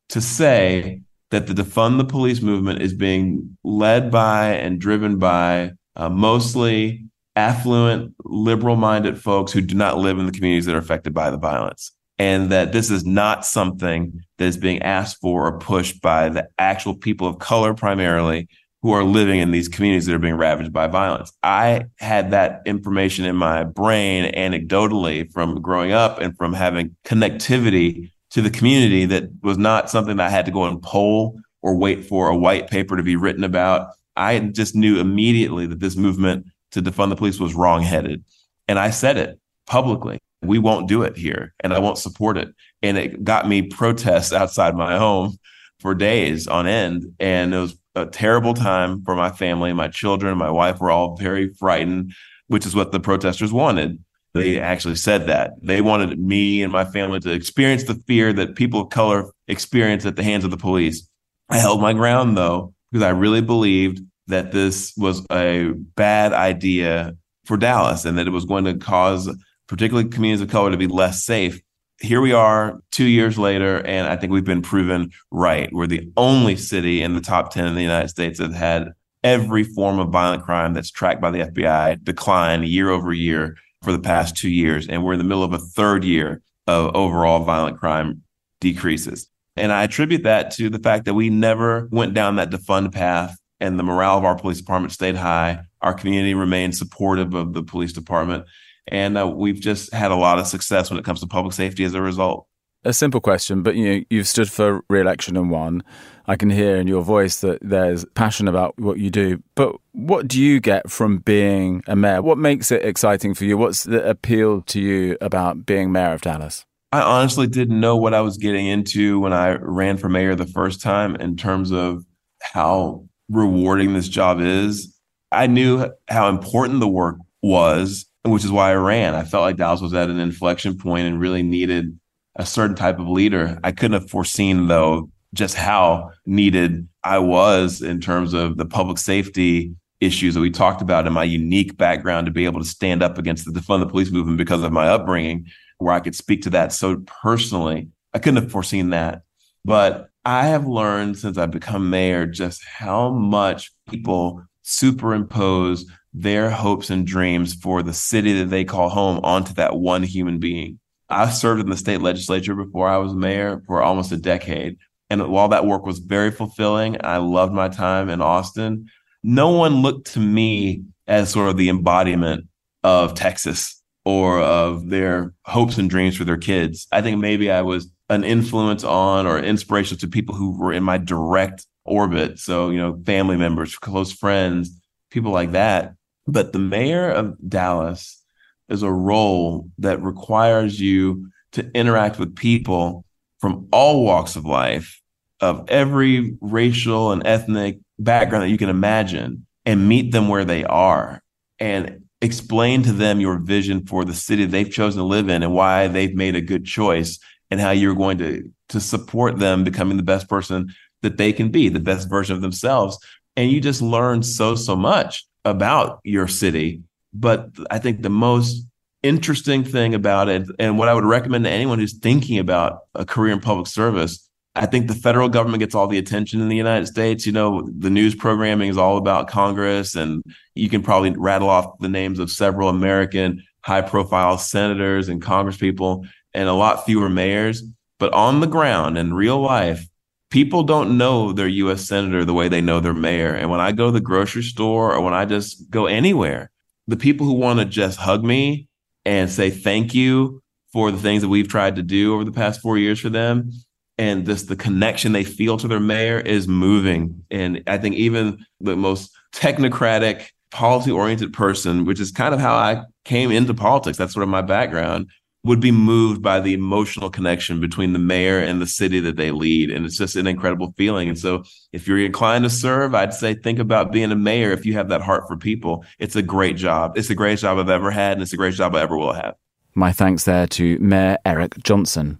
to 0.10 0.22
say 0.22 1.02
that 1.32 1.48
the 1.48 1.54
defund 1.54 1.98
the 1.98 2.06
police 2.06 2.42
movement 2.42 2.82
is 2.82 2.94
being 2.94 3.58
led 3.64 4.12
by 4.12 4.54
and 4.54 4.80
driven 4.80 5.18
by 5.18 5.72
uh, 5.96 6.10
mostly 6.10 7.06
affluent, 7.36 8.14
liberal 8.24 8.76
minded 8.76 9.22
folks 9.22 9.52
who 9.52 9.62
do 9.62 9.76
not 9.76 9.98
live 9.98 10.18
in 10.18 10.26
the 10.26 10.32
communities 10.32 10.66
that 10.66 10.76
are 10.76 10.80
affected 10.80 11.14
by 11.14 11.30
the 11.30 11.38
violence 11.38 11.92
and 12.18 12.50
that 12.50 12.72
this 12.72 12.90
is 12.90 13.06
not 13.06 13.46
something 13.46 14.22
that 14.38 14.46
is 14.46 14.58
being 14.58 14.82
asked 14.82 15.18
for 15.20 15.48
or 15.48 15.60
pushed 15.60 16.02
by 16.02 16.30
the 16.30 16.48
actual 16.58 16.96
people 16.96 17.28
of 17.28 17.40
color 17.40 17.74
primarily 17.74 18.48
who 18.82 18.92
are 18.92 19.04
living 19.04 19.40
in 19.40 19.52
these 19.52 19.68
communities 19.68 20.06
that 20.06 20.14
are 20.14 20.20
being 20.20 20.36
ravaged 20.36 20.72
by 20.72 20.88
violence. 20.88 21.34
I 21.42 21.86
had 21.98 22.32
that 22.32 22.62
information 22.66 23.26
in 23.26 23.36
my 23.36 23.64
brain 23.64 24.32
anecdotally 24.34 25.32
from 25.32 25.60
growing 25.62 25.92
up 25.92 26.20
and 26.20 26.38
from 26.38 26.54
having 26.54 26.96
connectivity 27.04 28.12
to 28.36 28.42
the 28.42 28.50
community 28.50 29.06
that 29.06 29.30
was 29.44 29.58
not 29.58 29.90
something 29.90 30.20
I 30.20 30.28
had 30.28 30.46
to 30.46 30.52
go 30.52 30.66
and 30.66 30.82
poll 30.82 31.40
or 31.62 31.74
wait 31.74 32.04
for 32.04 32.28
a 32.28 32.36
white 32.36 32.70
paper 32.70 32.98
to 32.98 33.02
be 33.02 33.16
written 33.16 33.46
about. 33.46 33.92
I 34.18 34.38
just 34.40 34.76
knew 34.76 35.00
immediately 35.00 35.66
that 35.68 35.80
this 35.80 35.96
movement 35.96 36.46
to 36.72 36.82
defund 36.82 37.10
the 37.10 37.16
police 37.16 37.40
was 37.40 37.56
wrongheaded. 37.56 38.26
And 38.68 38.78
I 38.78 38.90
said 38.90 39.16
it 39.16 39.40
publicly 39.68 40.20
we 40.42 40.60
won't 40.60 40.90
do 40.90 41.02
it 41.02 41.16
here 41.16 41.54
and 41.62 41.74
I 41.74 41.80
won't 41.80 41.98
support 41.98 42.38
it. 42.38 42.50
And 42.82 42.98
it 42.98 43.24
got 43.24 43.48
me 43.48 43.64
protests 43.64 44.34
outside 44.34 44.76
my 44.76 44.98
home 44.98 45.38
for 45.80 45.96
days 45.96 46.46
on 46.46 46.68
end. 46.68 47.16
And 47.22 47.54
it 47.54 47.58
was 47.58 47.78
a 47.96 48.06
terrible 48.06 48.54
time 48.54 49.02
for 49.04 49.16
my 49.16 49.32
family. 49.32 49.72
My 49.72 49.88
children, 49.88 50.38
my 50.38 50.52
wife 50.52 50.82
were 50.82 50.92
all 50.92 51.16
very 51.16 51.54
frightened, 51.54 52.14
which 52.48 52.66
is 52.66 52.76
what 52.76 52.92
the 52.92 53.00
protesters 53.00 53.54
wanted. 53.54 54.04
They 54.36 54.60
actually 54.60 54.96
said 54.96 55.28
that. 55.28 55.54
They 55.62 55.80
wanted 55.80 56.20
me 56.20 56.62
and 56.62 56.70
my 56.70 56.84
family 56.84 57.22
to 57.22 57.32
experience 57.32 57.86
the 57.86 57.96
fear 58.06 58.34
that 58.34 58.56
people 58.56 58.82
of 58.82 58.90
color 58.90 59.32
experience 59.48 60.06
at 60.06 60.18
the 60.18 60.24
hands 60.24 60.44
of 60.44 60.52
the 60.52 60.58
police. 60.58 61.08
I 61.48 61.58
held 61.58 61.80
my 61.80 61.94
ground 61.94 62.38
though, 62.38 62.74
because 62.92 63.02
I 63.02 63.12
really 63.12 63.40
believed 63.40 64.02
that 64.28 64.52
this 64.52 64.94
was 64.98 65.26
a 65.32 65.72
bad 65.96 66.34
idea 66.34 67.16
for 67.46 67.56
Dallas 67.56 68.04
and 68.04 68.18
that 68.18 68.28
it 68.28 68.32
was 68.32 68.44
going 68.44 68.66
to 68.66 68.74
cause 68.74 69.34
particularly 69.68 70.10
communities 70.10 70.42
of 70.42 70.50
color, 70.50 70.70
to 70.70 70.78
be 70.78 70.88
less 70.88 71.24
safe. 71.24 71.62
Here 72.02 72.20
we 72.20 72.34
are 72.34 72.82
two 72.92 73.06
years 73.06 73.38
later, 73.38 73.78
and 73.86 74.06
I 74.06 74.18
think 74.18 74.34
we've 74.34 74.44
been 74.44 74.62
proven 74.62 75.12
right. 75.32 75.70
We're 75.72 75.88
the 75.88 76.12
only 76.18 76.58
city 76.58 77.02
in 77.02 77.16
the 77.16 77.22
top 77.22 77.54
10 77.54 77.68
in 77.68 77.76
the 77.76 77.82
United 77.82 78.10
States 78.10 78.40
that 78.40 78.52
had 78.52 78.90
every 79.24 79.64
form 79.64 79.98
of 79.98 80.10
violent 80.10 80.44
crime 80.44 80.74
that's 80.74 80.92
tracked 80.92 81.22
by 81.22 81.32
the 81.32 81.40
FBI 81.40 82.04
decline 82.04 82.64
year 82.64 82.90
over 82.90 83.14
year 83.14 83.56
for 83.86 83.94
the 83.94 84.00
past 84.00 84.36
two 84.36 84.50
years. 84.50 84.88
And 84.90 85.04
we're 85.04 85.14
in 85.14 85.20
the 85.20 85.26
middle 85.26 85.44
of 85.44 85.54
a 85.54 85.60
third 85.60 86.04
year 86.04 86.42
of 86.68 86.96
overall 86.96 87.44
violent 87.44 87.80
crime 87.80 88.24
decreases. 88.60 89.30
And 89.56 89.72
I 89.72 89.84
attribute 89.84 90.24
that 90.24 90.52
to 90.52 90.70
the 90.70 90.80
fact 90.80 91.06
that 91.06 91.14
we 91.14 91.30
never 91.30 91.88
went 91.92 92.14
down 92.14 92.36
that 92.36 92.50
defund 92.50 92.92
path 92.92 93.38
and 93.60 93.80
the 93.80 93.84
morale 93.84 94.18
of 94.18 94.26
our 94.26 94.36
police 94.36 94.58
department 94.58 94.92
stayed 94.92 95.16
high. 95.16 95.62
Our 95.82 95.94
community 95.94 96.34
remained 96.34 96.76
supportive 96.76 97.34
of 97.34 97.54
the 97.54 97.64
police 97.64 97.94
department. 97.94 98.46
And 98.88 99.18
uh, 99.18 99.28
we've 99.28 99.60
just 99.60 99.94
had 99.94 100.12
a 100.12 100.16
lot 100.16 100.40
of 100.40 100.48
success 100.48 100.90
when 100.90 101.00
it 101.00 101.06
comes 101.06 101.22
to 101.22 101.28
public 101.28 101.54
safety 101.54 101.86
as 101.86 101.94
a 101.94 102.02
result. 102.02 102.48
A 102.84 102.94
simple 102.94 103.22
question, 103.22 103.64
but 103.64 103.76
you 103.76 103.86
know, 103.90 104.04
you've 104.10 104.28
stood 104.28 104.52
for 104.52 104.84
re-election 104.90 105.38
and 105.38 105.50
won. 105.50 105.84
I 106.28 106.36
can 106.36 106.50
hear 106.50 106.76
in 106.76 106.88
your 106.88 107.04
voice 107.04 107.42
that 107.42 107.60
there's 107.62 108.06
passion 108.16 108.48
about 108.48 108.78
what 108.80 109.00
you 109.00 109.10
do. 109.10 109.42
But 109.56 109.76
what 109.92 110.28
do 110.28 110.42
you 110.42 110.60
get 110.60 110.90
from 110.90 111.20
being 111.20 111.84
a 111.88 111.96
mayor? 111.96 112.22
What 112.22 112.38
makes 112.38 112.72
it 112.72 112.84
exciting 112.84 113.34
for 113.34 113.46
you? 113.46 113.58
What's 113.58 113.84
the 113.84 114.08
appeal 114.08 114.62
to 114.64 114.80
you 114.80 115.18
about 115.22 115.66
being 115.66 115.92
mayor 115.92 116.14
of 116.14 116.22
Dallas? 116.22 116.66
I 116.92 117.02
honestly 117.02 117.48
didn't 117.48 117.80
know 117.80 117.98
what 117.98 118.14
I 118.14 118.22
was 118.22 118.38
getting 118.38 118.68
into 118.68 119.20
when 119.20 119.34
I 119.34 119.56
ran 119.56 119.98
for 119.98 120.10
mayor 120.10 120.36
the 120.36 120.48
first 120.48 120.82
time 120.82 121.16
in 121.16 121.36
terms 121.36 121.72
of 121.72 122.06
how 122.42 123.06
rewarding 123.30 123.94
this 123.94 124.08
job 124.08 124.40
is. 124.40 124.94
I 125.32 125.48
knew 125.48 125.92
how 126.08 126.30
important 126.30 126.80
the 126.80 126.88
work 126.88 127.18
was 127.42 128.06
which 128.26 128.44
is 128.44 128.52
why 128.52 128.72
I 128.72 128.76
ran. 128.76 129.14
I 129.14 129.24
felt 129.24 129.42
like 129.42 129.58
Dallas 129.58 129.82
was 129.82 129.94
at 129.94 130.10
an 130.10 130.20
inflection 130.20 130.78
point 130.78 131.08
and 131.08 131.20
really 131.20 131.44
needed 131.44 131.98
a 132.36 132.46
certain 132.46 132.76
type 132.76 133.00
of 133.00 133.08
leader. 133.08 133.60
I 133.64 133.72
couldn't 133.72 134.00
have 134.00 134.10
foreseen 134.10 134.68
though 134.68 135.10
just 135.36 135.56
how 135.56 136.12
needed 136.26 136.88
I 137.04 137.20
was 137.20 137.82
in 137.82 138.02
terms 138.02 138.34
of 138.34 138.58
the 138.58 138.66
public 138.66 138.98
safety 138.98 139.76
issues 140.02 140.34
that 140.34 140.40
we 140.40 140.50
talked 140.50 140.82
about 140.82 141.08
in 141.08 141.14
my 141.14 141.24
unique 141.24 141.78
background 141.78 142.26
to 142.26 142.32
be 142.32 142.46
able 142.46 142.60
to 142.60 142.68
stand 142.68 143.04
up 143.04 143.18
against 143.18 143.46
the 143.46 143.58
defund 143.58 143.80
the 143.80 143.88
police 143.88 144.12
movement 144.12 144.38
because 144.38 144.64
of 144.64 144.72
my 144.72 144.88
upbringing, 144.88 145.46
where 145.78 145.94
I 145.94 146.00
could 146.00 146.16
speak 146.16 146.42
to 146.44 146.50
that 146.52 146.74
so 146.74 146.98
personally. 147.06 147.90
I 148.14 148.20
couldn't 148.20 148.42
have 148.42 148.52
foreseen 148.52 148.90
that. 148.90 149.24
But 149.64 150.10
I 150.24 150.48
have 150.48 150.66
learned 150.66 151.18
since 151.18 151.38
I've 151.38 151.52
become 151.52 151.90
mayor 151.90 152.26
just 152.26 152.64
how 152.66 153.12
much 153.12 153.72
people 153.90 154.44
superimpose 154.64 155.86
their 156.14 156.50
hopes 156.50 156.90
and 156.90 157.06
dreams 157.06 157.54
for 157.54 157.84
the 157.84 157.94
city 157.94 158.34
that 158.40 158.50
they 158.50 158.64
call 158.64 158.90
home 158.90 159.20
onto 159.24 159.54
that 159.56 159.76
one 159.76 160.02
human 160.02 160.40
being. 160.40 160.80
I 161.10 161.30
served 161.30 161.62
in 161.62 161.70
the 161.70 161.78
state 161.78 162.02
legislature 162.02 162.56
before 162.56 162.88
I 162.88 162.98
was 162.98 163.14
mayor 163.14 163.62
for 163.68 163.84
almost 163.84 164.12
a 164.12 164.18
decade. 164.18 164.78
And 165.10 165.28
while 165.30 165.50
that 165.50 165.66
work 165.66 165.86
was 165.86 166.00
very 166.00 166.32
fulfilling, 166.32 166.98
I 167.04 167.18
loved 167.18 167.54
my 167.54 167.70
time 167.70 168.10
in 168.10 168.22
Austin. 168.22 168.90
No 169.24 169.50
one 169.50 169.82
looked 169.82 170.14
to 170.14 170.20
me 170.20 170.84
as 171.08 171.30
sort 171.30 171.50
of 171.50 171.58
the 171.58 171.70
embodiment 171.70 172.48
of 172.84 173.14
Texas 173.14 173.82
or 174.04 174.40
of 174.40 174.90
their 174.90 175.34
hopes 175.46 175.78
and 175.78 175.90
dreams 175.90 176.16
for 176.16 176.24
their 176.24 176.38
kids. 176.38 176.88
I 176.92 177.02
think 177.02 177.20
maybe 177.20 177.52
I 177.52 177.62
was 177.62 177.90
an 178.10 178.24
influence 178.24 178.84
on 178.84 179.26
or 179.26 179.40
inspiration 179.40 179.98
to 179.98 180.08
people 180.08 180.36
who 180.36 180.58
were 180.58 180.74
in 180.74 180.84
my 180.84 180.98
direct 180.98 181.66
orbit. 181.86 182.40
So, 182.40 182.70
you 182.70 182.78
know, 182.78 183.02
family 183.06 183.38
members, 183.38 183.78
close 183.78 184.12
friends, 184.12 184.80
people 185.10 185.32
like 185.32 185.52
that. 185.54 185.94
But 186.28 186.54
the 186.54 186.60
mayor 186.60 187.10
of 187.10 187.36
Dallas 187.48 188.24
is 188.70 188.84
a 188.84 188.92
role 188.92 189.70
that 189.78 190.02
requires 190.02 190.80
you 190.80 191.30
to 191.54 191.70
interact 191.74 192.20
with 192.20 192.36
people 192.36 193.05
from 193.46 193.68
all 193.72 194.04
walks 194.04 194.36
of 194.36 194.44
life, 194.44 195.00
of 195.40 195.70
every 195.70 196.36
racial 196.42 197.12
and 197.12 197.28
ethnic 197.28 197.78
background 198.00 198.44
that 198.44 198.50
you 198.50 198.58
can 198.58 198.70
imagine, 198.70 199.46
and 199.68 199.88
meet 199.88 200.12
them 200.12 200.30
where 200.30 200.46
they 200.46 200.64
are 200.64 201.22
and 201.60 202.06
explain 202.24 202.82
to 202.82 202.92
them 202.92 203.20
your 203.20 203.38
vision 203.38 203.86
for 203.86 204.04
the 204.04 204.16
city 204.16 204.46
they've 204.46 204.72
chosen 204.72 204.98
to 204.98 205.06
live 205.06 205.30
in 205.30 205.44
and 205.44 205.54
why 205.54 205.88
they've 205.88 206.16
made 206.16 206.36
a 206.36 206.42
good 206.42 206.66
choice 206.66 207.20
and 207.52 207.62
how 207.62 207.70
you're 207.70 207.94
going 207.94 208.18
to 208.18 208.52
to 208.70 208.80
support 208.80 209.38
them 209.38 209.64
becoming 209.64 209.98
the 209.98 210.02
best 210.02 210.28
person 210.28 210.74
that 211.04 211.18
they 211.18 211.32
can 211.32 211.52
be, 211.52 211.70
the 211.70 211.80
best 211.80 212.10
version 212.10 212.36
of 212.36 212.42
themselves. 212.42 212.98
And 213.36 213.52
you 213.52 213.62
just 213.62 213.80
learn 213.80 214.24
so 214.24 214.56
so 214.56 214.76
much 214.76 215.24
about 215.44 216.00
your 216.04 216.28
city. 216.28 216.82
But 217.14 217.50
I 217.70 217.78
think 217.78 218.02
the 218.02 218.10
most 218.10 218.66
interesting 219.06 219.64
thing 219.64 219.94
about 219.94 220.30
it, 220.30 220.48
and 220.58 220.78
what 220.78 220.90
I 220.90 220.94
would 220.94 221.06
recommend 221.06 221.46
to 221.46 221.52
anyone 221.52 221.80
who's 221.80 221.98
thinking 221.98 222.40
about 222.40 222.80
a 222.96 223.06
career 223.06 223.34
in 223.34 223.40
public 223.40 223.68
service, 223.68 224.28
I 224.56 224.66
think 224.66 224.88
the 224.88 224.96
federal 224.96 225.30
government 225.30 225.60
gets 225.60 225.76
all 225.76 225.88
the 225.88 225.98
attention 225.98 226.42
in 226.42 226.48
the 226.48 226.56
United 226.56 226.88
States. 226.88 227.26
You 227.26 227.34
know, 227.34 227.70
the 227.78 227.90
news 227.90 228.16
programming 228.16 228.70
is 228.70 228.78
all 228.78 228.98
about 228.98 229.28
Congress, 229.28 229.96
and 229.96 230.24
you 230.56 230.70
can 230.70 230.82
probably 230.82 231.12
rattle 231.12 231.50
off 231.50 231.78
the 231.80 231.90
names 231.90 232.20
of 232.20 232.32
several 232.32 232.70
American 232.70 233.44
high 233.62 233.82
profile 233.82 234.38
senators 234.38 235.10
and 235.10 235.22
congresspeople 235.22 236.08
and 236.34 236.50
a 236.50 236.54
lot 236.54 236.86
fewer 236.86 237.10
mayors. 237.10 237.64
But 238.00 238.14
on 238.14 238.40
the 238.40 238.48
ground 238.48 238.98
in 238.98 239.14
real 239.14 239.40
life, 239.40 239.88
people 240.30 240.64
don't 240.64 240.98
know 240.98 241.32
their 241.32 241.48
US 241.48 241.88
senator 241.88 242.26
the 242.26 242.34
way 242.34 242.48
they 242.48 242.62
know 242.62 242.80
their 242.80 242.94
mayor. 242.94 243.34
And 243.34 243.50
when 243.50 243.60
I 243.60 243.72
go 243.72 243.88
to 243.88 243.92
the 243.92 244.02
grocery 244.02 244.44
store 244.44 244.94
or 244.94 245.02
when 245.02 245.14
I 245.14 245.26
just 245.26 245.70
go 245.70 245.86
anywhere, 245.86 246.52
the 246.88 246.98
people 246.98 247.26
who 247.26 247.34
want 247.34 247.60
to 247.60 247.66
just 247.66 247.98
hug 247.98 248.24
me 248.24 248.68
and 249.06 249.30
say 249.30 249.50
thank 249.50 249.94
you 249.94 250.42
for 250.74 250.92
the 250.92 250.98
things 250.98 251.22
that 251.22 251.30
we've 251.30 251.48
tried 251.48 251.76
to 251.78 251.84
do 251.84 252.14
over 252.14 252.24
the 252.24 252.32
past 252.32 252.62
four 252.62 252.78
years 252.78 253.00
for 253.00 253.10
them 253.10 253.52
and 253.98 254.26
just 254.26 254.48
the 254.48 254.56
connection 254.56 255.12
they 255.12 255.24
feel 255.24 255.58
to 255.58 255.68
their 255.68 255.80
mayor 255.80 256.20
is 256.20 256.48
moving. 256.48 257.24
And 257.32 257.64
I 257.68 257.78
think 257.78 257.96
even 257.96 258.46
the 258.60 258.76
most 258.76 259.12
technocratic, 259.34 260.28
policy 260.52 260.92
oriented 260.92 261.34
person, 261.34 261.86
which 261.86 262.00
is 262.00 262.12
kind 262.12 262.34
of 262.34 262.40
how 262.40 262.56
I 262.56 262.84
came 263.04 263.32
into 263.32 263.54
politics, 263.54 263.98
that's 263.98 264.14
sort 264.14 264.24
of 264.24 264.30
my 264.30 264.42
background, 264.42 265.10
would 265.46 265.60
be 265.60 265.72
moved 265.72 266.24
by 266.24 266.40
the 266.40 266.56
emotional 266.56 267.10
connection 267.10 267.62
between 267.62 267.94
the 267.94 268.00
mayor 268.00 268.40
and 268.40 268.60
the 268.60 268.66
city 268.66 269.00
that 269.00 269.16
they 269.16 269.30
lead. 269.30 269.70
And 269.70 269.86
it's 269.86 269.98
just 269.98 270.16
an 270.16 270.26
incredible 270.26 270.74
feeling. 270.76 271.08
And 271.08 271.20
so 271.20 271.44
if 271.72 271.88
you're 271.88 272.04
inclined 272.04 272.46
to 272.46 272.50
serve, 272.50 272.96
I'd 272.96 273.14
say 273.14 273.36
think 273.36 273.60
about 273.60 273.92
being 273.92 274.12
a 274.12 274.16
mayor 274.16 274.52
if 274.52 274.66
you 274.66 274.74
have 274.74 274.90
that 274.90 275.02
heart 275.02 275.26
for 275.28 275.38
people. 275.38 275.86
It's 276.00 276.16
a 276.16 276.24
great 276.24 276.58
job. 276.58 276.98
It's 276.98 277.10
the 277.10 277.16
greatest 277.16 277.44
job 277.44 277.60
I've 277.60 277.70
ever 277.70 277.92
had, 277.92 278.14
and 278.14 278.24
it's 278.24 278.32
the 278.32 278.38
greatest 278.38 278.58
job 278.58 278.76
I 278.76 278.82
ever 278.82 278.98
will 278.98 279.14
have. 279.14 279.36
My 279.76 279.92
thanks 279.92 280.24
there 280.24 280.48
to 280.48 280.80
Mayor 280.80 281.20
Eric 281.26 281.64
Johnson. 281.64 282.18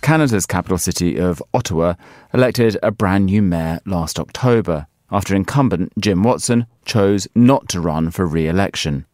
Canada's 0.00 0.46
capital 0.46 0.78
city 0.78 1.18
of 1.18 1.42
Ottawa 1.54 1.94
elected 2.32 2.78
a 2.84 2.92
brand 2.92 3.26
new 3.26 3.42
mayor 3.42 3.80
last 3.84 4.20
October 4.20 4.86
after 5.10 5.34
incumbent 5.34 5.92
Jim 5.98 6.22
Watson 6.22 6.66
chose 6.84 7.26
not 7.34 7.68
to 7.70 7.80
run 7.80 8.12
for 8.12 8.26
re 8.26 8.46
election. 8.46 9.06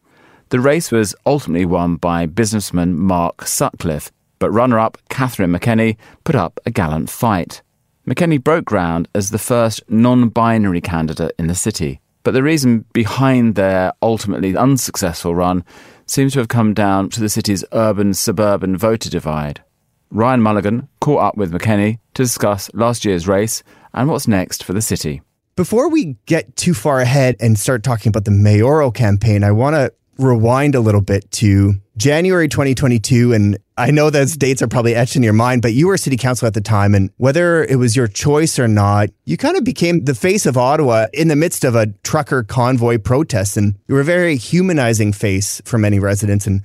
The 0.52 0.60
race 0.60 0.92
was 0.92 1.14
ultimately 1.24 1.64
won 1.64 1.96
by 1.96 2.26
businessman 2.26 2.98
Mark 2.98 3.46
Sutcliffe, 3.46 4.12
but 4.38 4.50
runner 4.50 4.78
up 4.78 4.98
Catherine 5.08 5.50
McKenney 5.50 5.96
put 6.24 6.34
up 6.34 6.60
a 6.66 6.70
gallant 6.70 7.08
fight. 7.08 7.62
McKenney 8.06 8.44
broke 8.44 8.66
ground 8.66 9.08
as 9.14 9.30
the 9.30 9.38
first 9.38 9.82
non 9.88 10.28
binary 10.28 10.82
candidate 10.82 11.34
in 11.38 11.46
the 11.46 11.54
city, 11.54 12.02
but 12.22 12.32
the 12.32 12.42
reason 12.42 12.84
behind 12.92 13.54
their 13.54 13.94
ultimately 14.02 14.54
unsuccessful 14.54 15.34
run 15.34 15.64
seems 16.04 16.34
to 16.34 16.40
have 16.40 16.48
come 16.48 16.74
down 16.74 17.08
to 17.08 17.20
the 17.20 17.30
city's 17.30 17.64
urban 17.72 18.12
suburban 18.12 18.76
voter 18.76 19.08
divide. 19.08 19.62
Ryan 20.10 20.42
Mulligan 20.42 20.88
caught 21.00 21.28
up 21.28 21.36
with 21.38 21.50
McKenney 21.50 21.98
to 22.12 22.24
discuss 22.24 22.68
last 22.74 23.06
year's 23.06 23.26
race 23.26 23.62
and 23.94 24.06
what's 24.06 24.28
next 24.28 24.64
for 24.64 24.74
the 24.74 24.82
city. 24.82 25.22
Before 25.56 25.88
we 25.88 26.16
get 26.26 26.56
too 26.56 26.74
far 26.74 27.00
ahead 27.00 27.36
and 27.40 27.58
start 27.58 27.82
talking 27.82 28.10
about 28.10 28.26
the 28.26 28.30
mayoral 28.30 28.90
campaign, 28.90 29.44
I 29.44 29.52
want 29.52 29.76
to 29.76 29.92
rewind 30.18 30.74
a 30.74 30.80
little 30.80 31.00
bit 31.00 31.30
to 31.32 31.74
January 31.96 32.48
2022. 32.48 33.32
And 33.32 33.58
I 33.76 33.90
know 33.90 34.10
those 34.10 34.36
dates 34.36 34.62
are 34.62 34.68
probably 34.68 34.94
etched 34.94 35.16
in 35.16 35.22
your 35.22 35.32
mind, 35.32 35.62
but 35.62 35.72
you 35.72 35.88
were 35.88 35.96
city 35.96 36.16
council 36.16 36.46
at 36.46 36.54
the 36.54 36.60
time. 36.60 36.94
And 36.94 37.10
whether 37.16 37.64
it 37.64 37.76
was 37.76 37.96
your 37.96 38.06
choice 38.06 38.58
or 38.58 38.68
not, 38.68 39.10
you 39.24 39.36
kind 39.36 39.56
of 39.56 39.64
became 39.64 40.04
the 40.04 40.14
face 40.14 40.46
of 40.46 40.56
Ottawa 40.56 41.06
in 41.12 41.28
the 41.28 41.36
midst 41.36 41.64
of 41.64 41.74
a 41.74 41.86
trucker 42.02 42.42
convoy 42.42 42.98
protest. 42.98 43.56
And 43.56 43.74
you 43.88 43.94
were 43.94 44.02
a 44.02 44.04
very 44.04 44.36
humanizing 44.36 45.12
face 45.12 45.60
for 45.64 45.78
many 45.78 45.98
residents. 45.98 46.46
And 46.46 46.62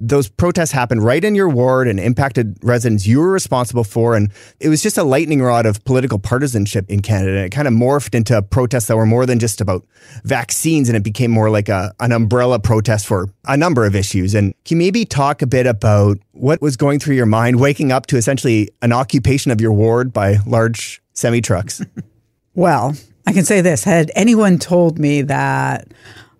those 0.00 0.28
protests 0.28 0.72
happened 0.72 1.04
right 1.04 1.22
in 1.22 1.34
your 1.34 1.48
ward 1.48 1.86
and 1.86 2.00
impacted 2.00 2.56
residents 2.62 3.06
you 3.06 3.20
were 3.20 3.30
responsible 3.30 3.84
for. 3.84 4.16
And 4.16 4.32
it 4.58 4.68
was 4.68 4.82
just 4.82 4.96
a 4.96 5.04
lightning 5.04 5.42
rod 5.42 5.66
of 5.66 5.84
political 5.84 6.18
partisanship 6.18 6.86
in 6.88 7.02
Canada. 7.02 7.36
And 7.36 7.46
it 7.46 7.50
kind 7.50 7.68
of 7.68 7.74
morphed 7.74 8.14
into 8.14 8.40
protests 8.40 8.86
that 8.86 8.96
were 8.96 9.06
more 9.06 9.26
than 9.26 9.38
just 9.38 9.60
about 9.60 9.86
vaccines. 10.24 10.88
And 10.88 10.96
it 10.96 11.02
became 11.02 11.30
more 11.30 11.50
like 11.50 11.68
a, 11.68 11.92
an 12.00 12.12
umbrella 12.12 12.58
protest 12.58 13.06
for 13.06 13.28
a 13.46 13.56
number 13.56 13.84
of 13.84 13.94
issues. 13.94 14.34
And 14.34 14.54
can 14.64 14.76
you 14.76 14.84
maybe 14.84 15.04
talk 15.04 15.42
a 15.42 15.46
bit 15.46 15.66
about 15.66 16.18
what 16.32 16.62
was 16.62 16.76
going 16.76 16.98
through 16.98 17.16
your 17.16 17.26
mind 17.26 17.60
waking 17.60 17.92
up 17.92 18.06
to 18.06 18.16
essentially 18.16 18.70
an 18.80 18.92
occupation 18.92 19.50
of 19.50 19.60
your 19.60 19.72
ward 19.72 20.12
by 20.12 20.36
large 20.46 21.02
semi 21.12 21.42
trucks? 21.42 21.82
well, 22.54 22.94
I 23.26 23.32
can 23.32 23.44
say 23.44 23.60
this 23.60 23.84
had 23.84 24.10
anyone 24.14 24.58
told 24.58 24.98
me 24.98 25.22
that 25.22 25.88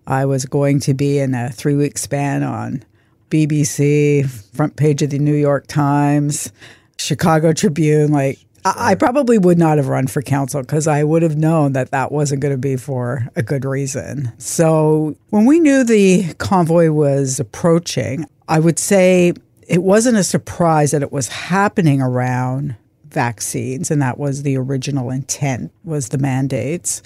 I 0.07 0.25
was 0.25 0.45
going 0.45 0.79
to 0.81 0.95
be 0.95 1.19
in 1.19 1.35
a 1.35 1.49
three 1.49 1.75
week 1.75 1.99
span 1.99 2.41
on 2.41 2.83
BBC, 3.31 4.29
front 4.55 4.75
page 4.75 5.01
of 5.01 5.09
the 5.09 5.17
New 5.19 5.33
York 5.33 5.65
Times, 5.67 6.51
Chicago 6.97 7.53
Tribune. 7.53 8.11
Like, 8.11 8.37
I, 8.63 8.91
I 8.91 8.95
probably 8.95 9.39
would 9.39 9.57
not 9.57 9.77
have 9.77 9.87
run 9.87 10.05
for 10.05 10.21
council 10.21 10.61
because 10.61 10.87
I 10.87 11.03
would 11.03 11.23
have 11.23 11.37
known 11.37 11.73
that 11.73 11.91
that 11.91 12.11
wasn't 12.11 12.41
going 12.41 12.53
to 12.53 12.59
be 12.59 12.75
for 12.75 13.27
a 13.35 13.41
good 13.41 13.65
reason. 13.65 14.31
So, 14.37 15.15
when 15.29 15.45
we 15.45 15.59
knew 15.59 15.83
the 15.83 16.33
convoy 16.35 16.91
was 16.91 17.39
approaching, 17.39 18.25
I 18.47 18.59
would 18.59 18.77
say 18.77 19.33
it 19.67 19.81
wasn't 19.81 20.17
a 20.17 20.23
surprise 20.23 20.91
that 20.91 21.01
it 21.01 21.11
was 21.11 21.29
happening 21.29 22.01
around 22.01 22.75
vaccines 23.05 23.91
and 23.91 24.01
that 24.01 24.17
was 24.17 24.43
the 24.43 24.57
original 24.57 25.09
intent 25.09 25.71
was 25.83 26.09
the 26.09 26.17
mandates 26.17 27.01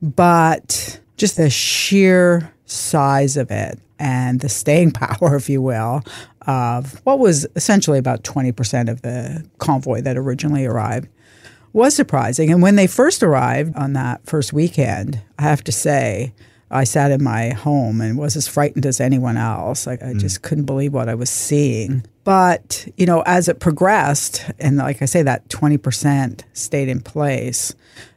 but 0.00 1.00
just 1.16 1.36
the 1.36 1.50
sheer 1.50 2.52
size 2.66 3.36
of 3.36 3.50
it 3.50 3.78
and 4.02 4.40
the 4.40 4.48
staying 4.48 4.90
power, 4.92 5.36
if 5.36 5.48
you 5.48 5.62
will, 5.62 6.02
of 6.46 7.00
what 7.04 7.20
was 7.20 7.46
essentially 7.56 7.98
about 7.98 8.24
20% 8.24 8.90
of 8.90 9.00
the 9.02 9.48
convoy 9.58 10.02
that 10.02 10.18
originally 10.18 10.66
arrived 10.66 11.08
was 11.72 11.94
surprising. 11.94 12.50
And 12.50 12.60
when 12.60 12.76
they 12.76 12.86
first 12.86 13.22
arrived 13.22 13.74
on 13.76 13.94
that 13.94 14.26
first 14.26 14.52
weekend, 14.52 15.22
I 15.38 15.42
have 15.42 15.64
to 15.64 15.72
say, 15.72 16.34
I 16.70 16.84
sat 16.84 17.10
in 17.10 17.22
my 17.22 17.50
home 17.50 18.00
and 18.00 18.18
was 18.18 18.34
as 18.34 18.48
frightened 18.48 18.84
as 18.84 19.00
anyone 19.00 19.36
else. 19.36 19.86
Like, 19.86 20.02
I 20.02 20.14
mm. 20.14 20.20
just 20.20 20.42
couldn't 20.42 20.64
believe 20.64 20.92
what 20.92 21.08
I 21.08 21.14
was 21.14 21.30
seeing. 21.30 22.04
But, 22.24 22.88
you 22.96 23.06
know, 23.06 23.22
as 23.24 23.48
it 23.48 23.60
progressed, 23.60 24.50
and 24.58 24.78
like 24.78 25.00
I 25.00 25.04
say, 25.04 25.22
that 25.22 25.48
20% 25.48 26.42
stayed 26.54 26.88
in 26.88 27.00
place, 27.00 27.74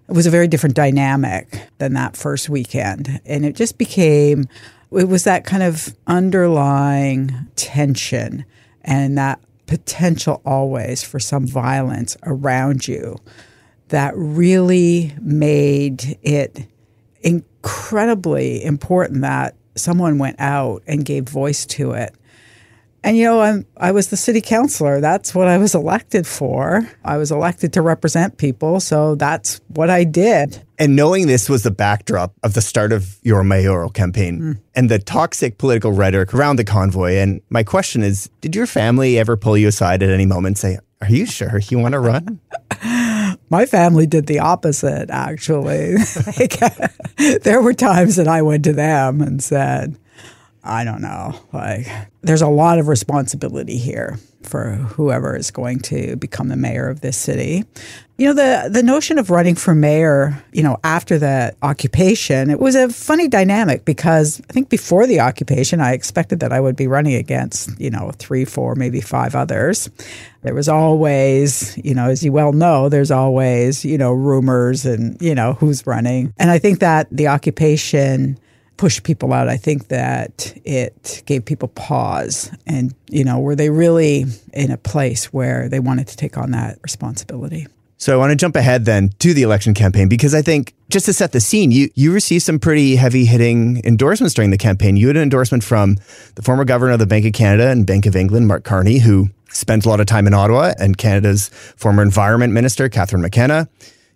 it 0.08 0.14
was 0.14 0.26
a 0.26 0.32
very 0.32 0.48
different 0.48 0.76
dynamic 0.76 1.70
than 1.78 1.94
that 1.94 2.16
first 2.16 2.50
weekend. 2.50 3.22
And 3.26 3.46
it 3.46 3.56
just 3.56 3.78
became 3.78 4.46
it 4.92 5.08
was 5.08 5.24
that 5.24 5.46
kind 5.46 5.64
of 5.64 5.96
underlying 6.08 7.48
tension 7.56 8.46
and 8.84 9.18
that 9.18 9.40
potential 9.66 10.42
always 10.46 11.04
for 11.04 11.20
some 11.20 11.48
violence 11.48 12.16
around 12.24 12.88
you 12.88 13.18
that 13.90 14.14
really 14.16 15.14
made 15.22 16.18
it 16.22 16.68
incredibly 17.22 18.64
important 18.64 19.22
that 19.22 19.56
someone 19.76 20.18
went 20.18 20.40
out 20.40 20.84
and 20.88 21.06
gave 21.06 21.28
voice 21.28 21.66
to 21.66 21.92
it 21.92 22.16
and 23.06 23.16
you 23.16 23.24
know, 23.24 23.40
I'm 23.40 23.66
I 23.78 23.92
was 23.92 24.10
the 24.10 24.18
city 24.18 24.42
councilor. 24.42 25.00
That's 25.00 25.36
what 25.36 25.48
I 25.48 25.60
was 25.60 25.76
elected 25.76 26.26
for. 26.26 26.90
I 27.04 27.18
was 27.18 27.32
elected 27.32 27.72
to 27.74 27.82
represent 27.84 28.38
people, 28.38 28.80
so 28.80 29.14
that's 29.14 29.62
what 29.68 29.92
I 29.92 30.04
did. 30.04 30.62
And 30.80 30.96
knowing 30.96 31.28
this 31.28 31.48
was 31.48 31.62
the 31.62 31.72
backdrop 31.72 32.34
of 32.44 32.56
the 32.56 32.62
start 32.62 32.92
of 32.92 33.18
your 33.22 33.44
mayoral 33.44 33.92
campaign 33.92 34.42
mm. 34.42 34.60
and 34.74 34.90
the 34.90 34.98
toxic 35.00 35.60
political 35.60 35.92
rhetoric 35.92 36.34
around 36.34 36.56
the 36.58 36.66
convoy. 36.66 37.14
And 37.14 37.42
my 37.50 37.64
question 37.64 38.02
is, 38.02 38.30
did 38.42 38.56
your 38.56 38.66
family 38.66 39.20
ever 39.20 39.38
pull 39.38 39.56
you 39.56 39.68
aside 39.68 40.02
at 40.02 40.10
any 40.10 40.26
moment 40.26 40.48
and 40.54 40.58
say, 40.58 40.80
"Are 41.02 41.10
you 41.10 41.28
sure 41.28 41.60
you 41.60 41.78
want 41.78 41.94
to 41.94 42.00
run?" 42.00 42.40
My 43.50 43.66
family 43.68 44.08
did 44.08 44.26
the 44.26 44.40
opposite, 44.40 45.10
actually. 45.12 45.96
like, 46.38 46.60
there 47.44 47.62
were 47.62 47.74
times 47.74 48.16
that 48.16 48.28
I 48.28 48.42
went 48.42 48.64
to 48.64 48.74
them 48.74 49.22
and 49.22 49.44
said, 49.44 49.96
I 50.66 50.84
don't 50.84 51.02
know. 51.02 51.40
Like, 51.54 51.88
there's 52.22 52.42
a 52.42 52.48
lot 52.48 52.80
of 52.80 52.88
responsibility 52.88 53.78
here 53.78 54.18
for 54.42 54.72
whoever 54.76 55.36
is 55.36 55.52
going 55.52 55.80
to 55.80 56.16
become 56.16 56.50
the 56.50 56.56
mayor 56.56 56.88
of 56.88 57.02
this 57.02 57.18
city. 57.18 57.66
You 58.18 58.28
know, 58.28 58.34
the 58.34 58.70
the 58.70 58.84
notion 58.84 59.20
of 59.20 59.30
running 59.30 59.56
for 59.56 59.76
mayor, 59.76 60.42
you 60.54 60.64
know, 60.64 60.78
after 60.84 61.20
the 61.20 61.54
occupation, 61.62 62.50
it 62.50 62.60
was 62.60 62.76
a 62.76 62.88
funny 62.90 63.28
dynamic 63.28 63.84
because 63.84 64.42
I 64.50 64.54
think 64.54 64.70
before 64.70 65.06
the 65.06 65.20
occupation, 65.20 65.82
I 65.82 65.94
expected 65.94 66.40
that 66.40 66.54
I 66.54 66.60
would 66.60 66.78
be 66.78 66.88
running 66.88 67.16
against, 67.16 67.78
you 67.80 67.90
know, 67.90 68.12
three, 68.18 68.46
four, 68.46 68.76
maybe 68.76 69.02
five 69.02 69.36
others. 69.36 69.90
There 70.44 70.54
was 70.54 70.70
always, 70.70 71.78
you 71.84 71.94
know, 71.94 72.10
as 72.10 72.24
you 72.24 72.32
well 72.32 72.54
know, 72.54 72.88
there's 72.88 73.12
always, 73.12 73.84
you 73.84 73.98
know, 73.98 74.14
rumors 74.14 74.86
and, 74.86 75.22
you 75.22 75.36
know, 75.36 75.54
who's 75.54 75.86
running. 75.86 76.34
And 76.38 76.50
I 76.50 76.60
think 76.60 76.80
that 76.80 77.08
the 77.12 77.28
occupation 77.28 78.40
push 78.78 79.02
people 79.02 79.34
out. 79.34 79.48
I 79.48 79.58
think 79.58 79.88
that 79.88 80.54
it 80.66 81.24
gave 81.26 81.46
people 81.46 81.70
pause 81.70 82.52
and, 82.68 82.94
you 83.10 83.24
know, 83.24 83.40
were 83.40 83.56
they 83.56 83.70
really 83.70 84.26
in 84.54 84.72
a 84.72 84.78
place 84.78 85.34
where 85.34 85.70
they 85.70 85.80
wanted 85.80 86.08
to 86.08 86.18
take 86.18 86.38
on 86.38 86.52
that 86.52 86.80
responsibility? 86.84 87.68
So 87.98 88.14
I 88.14 88.18
want 88.18 88.32
to 88.32 88.36
jump 88.36 88.56
ahead 88.56 88.86
then 88.86 89.10
to 89.20 89.34
the 89.34 89.44
election 89.44 89.74
campaign 89.74 90.10
because 90.10 90.36
I 90.36 90.42
think 90.42 90.74
just 90.90 91.06
to 91.06 91.14
set 91.14 91.32
the 91.32 91.40
scene, 91.40 91.72
you 91.72 91.90
you 91.96 92.12
received 92.12 92.44
some 92.44 92.60
pretty 92.60 92.98
heavy 92.98 93.26
hitting 93.26 93.82
endorsements 93.86 94.34
during 94.34 94.52
the 94.52 94.58
campaign. 94.58 94.98
You 94.98 95.08
had 95.08 95.16
an 95.16 95.24
endorsement 95.24 95.64
from 95.64 95.96
the 96.36 96.42
former 96.42 96.66
governor 96.66 96.94
of 96.94 97.00
the 97.00 97.08
Bank 97.08 97.26
of 97.26 97.34
Canada 97.34 97.70
and 97.70 97.88
Bank 97.88 98.06
of 98.06 98.16
England, 98.16 98.48
Mark 98.48 98.66
Carney, 98.66 99.00
who 99.00 99.30
spent 99.50 99.86
a 99.86 99.90
lot 99.90 100.02
of 100.02 100.08
time 100.08 100.28
in 100.28 100.34
Ottawa, 100.34 100.74
and 100.78 100.98
Canada's 100.98 101.48
former 101.78 102.04
environment 102.04 102.52
minister, 102.52 102.90
Catherine 102.90 103.22
McKenna. 103.22 103.70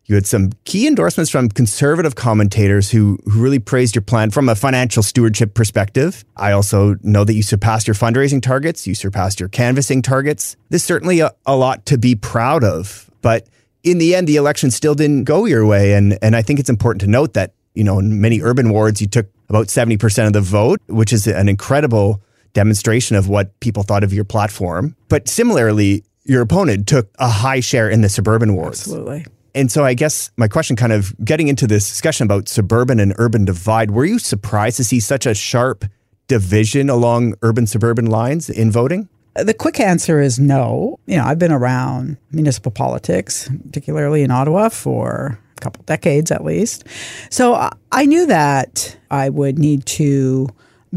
You 0.10 0.16
had 0.16 0.26
some 0.26 0.50
key 0.66 0.88
endorsements 0.88 1.30
from 1.30 1.50
conservative 1.50 2.16
commentators 2.16 2.90
who, 2.90 3.20
who 3.26 3.40
really 3.40 3.60
praised 3.60 3.94
your 3.94 4.02
plan 4.02 4.32
from 4.32 4.50
a 4.50 4.56
financial 4.56 5.04
stewardship 5.04 5.54
perspective. 5.54 6.26
I 6.36 6.52
also 6.52 6.96
know 7.04 7.24
that 7.24 7.36
you 7.36 7.44
surpassed 7.44 7.88
your 7.88 7.94
fundraising 7.94 8.42
targets, 8.42 8.88
you 8.88 8.96
surpassed 8.96 9.40
your 9.40 9.50
canvassing 9.50 10.02
targets. 10.02 10.58
There's 10.70 10.84
certainly 10.84 11.20
a, 11.20 11.32
a 11.46 11.56
lot 11.56 11.86
to 11.86 12.00
be 12.00 12.16
proud 12.16 12.64
of, 12.64 13.08
but 13.22 13.48
in 13.84 14.00
the 14.00 14.16
end, 14.16 14.28
the 14.28 14.36
election 14.36 14.72
still 14.72 14.96
didn't 14.96 15.26
go 15.26 15.46
your 15.46 15.64
way. 15.64 15.94
And, 15.94 16.18
and 16.24 16.36
I 16.36 16.42
think 16.42 16.60
it's 16.60 16.72
important 16.72 17.02
to 17.02 17.08
note 17.08 17.36
that, 17.36 17.54
you 17.76 17.84
know, 17.84 18.00
in 18.00 18.20
many 18.20 18.42
urban 18.42 18.72
wards, 18.72 19.02
you 19.02 19.08
took 19.08 19.28
about 19.48 19.68
70% 19.68 20.26
of 20.26 20.34
the 20.34 20.42
vote, 20.42 20.82
which 20.88 21.14
is 21.14 21.28
an 21.28 21.48
incredible 21.48 22.20
demonstration 22.54 23.16
of 23.16 23.30
what 23.30 23.58
people 23.60 23.84
thought 23.84 24.04
of 24.04 24.12
your 24.12 24.26
platform. 24.26 24.96
But 25.08 25.30
similarly, 25.30 26.04
your 26.24 26.42
opponent 26.42 26.88
took 26.88 27.10
a 27.20 27.30
high 27.30 27.60
share 27.60 27.88
in 27.88 28.02
the 28.02 28.10
suburban 28.10 28.56
wards. 28.56 28.82
Absolutely. 28.82 29.26
And 29.56 29.72
so 29.72 29.84
I 29.84 29.94
guess 29.94 30.32
my 30.38 30.48
question 30.48 30.76
kind 30.76 30.94
of 30.94 31.14
getting 31.24 31.48
into 31.48 31.68
this 31.68 31.88
discussion 31.88 32.26
about 32.26 32.48
suburban 32.48 33.00
and 33.00 33.14
urban 33.18 33.46
divide, 33.46 33.92
were 33.92 34.06
you 34.06 34.20
surprised 34.20 34.78
to 34.78 34.84
see 34.84 35.00
such 35.00 35.26
a 35.26 35.34
sharp 35.34 35.86
division 36.28 36.90
along 36.90 37.36
urban 37.42 37.68
suburban 37.68 38.06
lines 38.06 38.50
in 38.50 38.72
voting? 38.72 39.10
Uh, 39.36 39.44
the 39.44 39.54
quick 39.54 39.80
answer 39.80 40.22
is 40.22 40.40
no. 40.40 40.98
You 41.06 41.18
know, 41.18 41.26
I've 41.26 41.40
been 41.40 41.52
around 41.52 42.18
municipal 42.32 42.72
politics, 42.72 43.50
particularly 43.66 44.24
in 44.24 44.32
Ottawa, 44.32 44.70
for 44.70 45.40
a 45.58 45.62
couple 45.62 45.84
decades 45.84 46.32
at 46.32 46.44
least. 46.44 46.86
So 47.30 47.70
I 47.92 48.06
knew 48.06 48.26
that 48.28 48.98
I 49.12 49.30
would 49.30 49.60
need 49.60 49.86
to 49.88 50.50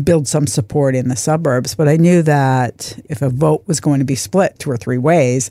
build 0.02 0.26
some 0.26 0.46
support 0.46 0.94
in 0.94 1.08
the 1.08 1.16
suburbs. 1.16 1.74
But 1.74 1.88
I 1.88 1.96
knew 1.96 2.22
that 2.22 2.98
if 3.08 3.22
a 3.22 3.28
vote 3.28 3.64
was 3.66 3.80
going 3.80 3.98
to 3.98 4.04
be 4.04 4.14
split 4.14 4.58
two 4.58 4.70
or 4.70 4.76
three 4.76 4.98
ways, 4.98 5.50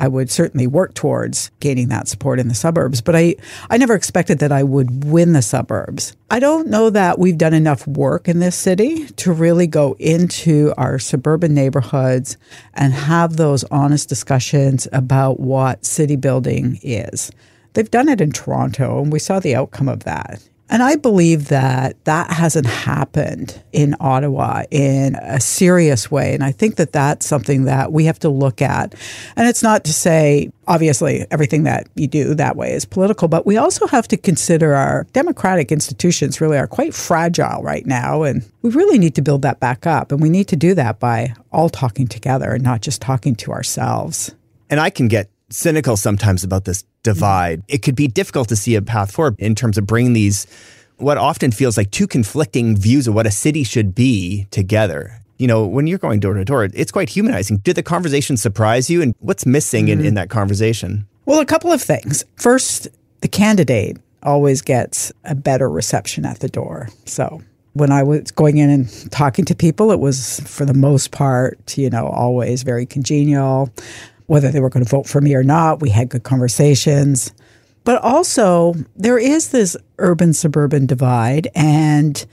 I 0.00 0.08
would 0.08 0.30
certainly 0.30 0.66
work 0.66 0.94
towards 0.94 1.50
gaining 1.60 1.88
that 1.88 2.08
support 2.08 2.38
in 2.38 2.48
the 2.48 2.54
suburbs. 2.54 3.00
But 3.00 3.16
I, 3.16 3.36
I 3.70 3.78
never 3.78 3.94
expected 3.94 4.38
that 4.40 4.52
I 4.52 4.62
would 4.62 5.04
win 5.04 5.32
the 5.32 5.42
suburbs. 5.42 6.14
I 6.30 6.38
don't 6.38 6.68
know 6.68 6.90
that 6.90 7.18
we've 7.18 7.38
done 7.38 7.54
enough 7.54 7.86
work 7.86 8.28
in 8.28 8.40
this 8.40 8.56
city 8.56 9.06
to 9.06 9.32
really 9.32 9.66
go 9.66 9.96
into 9.98 10.74
our 10.76 10.98
suburban 10.98 11.54
neighborhoods 11.54 12.36
and 12.74 12.92
have 12.92 13.36
those 13.36 13.64
honest 13.64 14.08
discussions 14.08 14.86
about 14.92 15.40
what 15.40 15.84
city 15.84 16.16
building 16.16 16.78
is. 16.82 17.32
They've 17.72 17.90
done 17.90 18.08
it 18.08 18.20
in 18.20 18.32
Toronto, 18.32 19.02
and 19.02 19.12
we 19.12 19.18
saw 19.18 19.40
the 19.40 19.54
outcome 19.54 19.88
of 19.88 20.04
that. 20.04 20.42
And 20.70 20.82
I 20.82 20.96
believe 20.96 21.48
that 21.48 22.04
that 22.04 22.30
hasn't 22.30 22.66
happened 22.66 23.62
in 23.72 23.94
Ottawa 24.00 24.64
in 24.70 25.14
a 25.16 25.40
serious 25.40 26.10
way. 26.10 26.34
And 26.34 26.44
I 26.44 26.52
think 26.52 26.76
that 26.76 26.92
that's 26.92 27.26
something 27.26 27.64
that 27.64 27.92
we 27.92 28.04
have 28.04 28.18
to 28.20 28.28
look 28.28 28.60
at. 28.60 28.94
And 29.36 29.48
it's 29.48 29.62
not 29.62 29.84
to 29.84 29.92
say, 29.92 30.50
obviously, 30.66 31.26
everything 31.30 31.62
that 31.62 31.86
you 31.94 32.06
do 32.06 32.34
that 32.34 32.56
way 32.56 32.72
is 32.72 32.84
political, 32.84 33.28
but 33.28 33.46
we 33.46 33.56
also 33.56 33.86
have 33.86 34.06
to 34.08 34.16
consider 34.16 34.74
our 34.74 35.06
democratic 35.12 35.72
institutions 35.72 36.40
really 36.40 36.58
are 36.58 36.66
quite 36.66 36.94
fragile 36.94 37.62
right 37.62 37.86
now. 37.86 38.22
And 38.22 38.44
we 38.62 38.70
really 38.70 38.98
need 38.98 39.14
to 39.14 39.22
build 39.22 39.42
that 39.42 39.60
back 39.60 39.86
up. 39.86 40.12
And 40.12 40.20
we 40.20 40.28
need 40.28 40.48
to 40.48 40.56
do 40.56 40.74
that 40.74 41.00
by 41.00 41.34
all 41.50 41.70
talking 41.70 42.06
together 42.06 42.52
and 42.52 42.62
not 42.62 42.82
just 42.82 43.00
talking 43.00 43.34
to 43.36 43.52
ourselves. 43.52 44.34
And 44.68 44.80
I 44.80 44.90
can 44.90 45.08
get 45.08 45.30
cynical 45.50 45.96
sometimes 45.96 46.44
about 46.44 46.64
this 46.64 46.84
divide. 47.02 47.62
It 47.68 47.78
could 47.78 47.96
be 47.96 48.08
difficult 48.08 48.48
to 48.48 48.56
see 48.56 48.74
a 48.74 48.82
path 48.82 49.10
forward 49.12 49.36
in 49.38 49.54
terms 49.54 49.78
of 49.78 49.86
bringing 49.86 50.12
these, 50.12 50.46
what 50.96 51.18
often 51.18 51.50
feels 51.50 51.76
like 51.76 51.90
two 51.90 52.06
conflicting 52.06 52.76
views 52.76 53.08
of 53.08 53.14
what 53.14 53.26
a 53.26 53.30
city 53.30 53.64
should 53.64 53.94
be 53.94 54.46
together. 54.50 55.22
You 55.38 55.46
know, 55.46 55.66
when 55.66 55.86
you're 55.86 55.98
going 55.98 56.20
door 56.20 56.34
to 56.34 56.44
door, 56.44 56.64
it's 56.64 56.90
quite 56.90 57.08
humanizing. 57.08 57.58
Did 57.58 57.76
the 57.76 57.82
conversation 57.82 58.36
surprise 58.36 58.90
you? 58.90 59.00
And 59.00 59.14
what's 59.20 59.46
missing 59.46 59.86
mm-hmm. 59.86 60.00
in, 60.00 60.06
in 60.06 60.14
that 60.14 60.30
conversation? 60.30 61.06
Well, 61.26 61.40
a 61.40 61.46
couple 61.46 61.72
of 61.72 61.80
things. 61.80 62.24
First, 62.36 62.88
the 63.20 63.28
candidate 63.28 63.98
always 64.22 64.62
gets 64.62 65.12
a 65.24 65.34
better 65.34 65.70
reception 65.70 66.26
at 66.26 66.40
the 66.40 66.48
door. 66.48 66.88
So 67.04 67.40
when 67.74 67.92
I 67.92 68.02
was 68.02 68.30
going 68.32 68.58
in 68.58 68.68
and 68.68 69.10
talking 69.12 69.44
to 69.44 69.54
people, 69.54 69.92
it 69.92 70.00
was 70.00 70.40
for 70.40 70.64
the 70.64 70.74
most 70.74 71.12
part, 71.12 71.78
you 71.78 71.88
know, 71.88 72.08
always 72.08 72.64
very 72.64 72.84
congenial 72.84 73.72
whether 74.28 74.50
they 74.50 74.60
were 74.60 74.68
going 74.68 74.84
to 74.84 74.88
vote 74.88 75.08
for 75.08 75.20
me 75.20 75.34
or 75.34 75.42
not. 75.42 75.80
We 75.80 75.90
had 75.90 76.08
good 76.08 76.22
conversations. 76.22 77.32
But 77.84 78.00
also, 78.02 78.74
there 78.94 79.18
is 79.18 79.48
this 79.48 79.76
urban 79.98 80.34
suburban 80.34 80.86
divide. 80.86 81.48
And, 81.54 82.24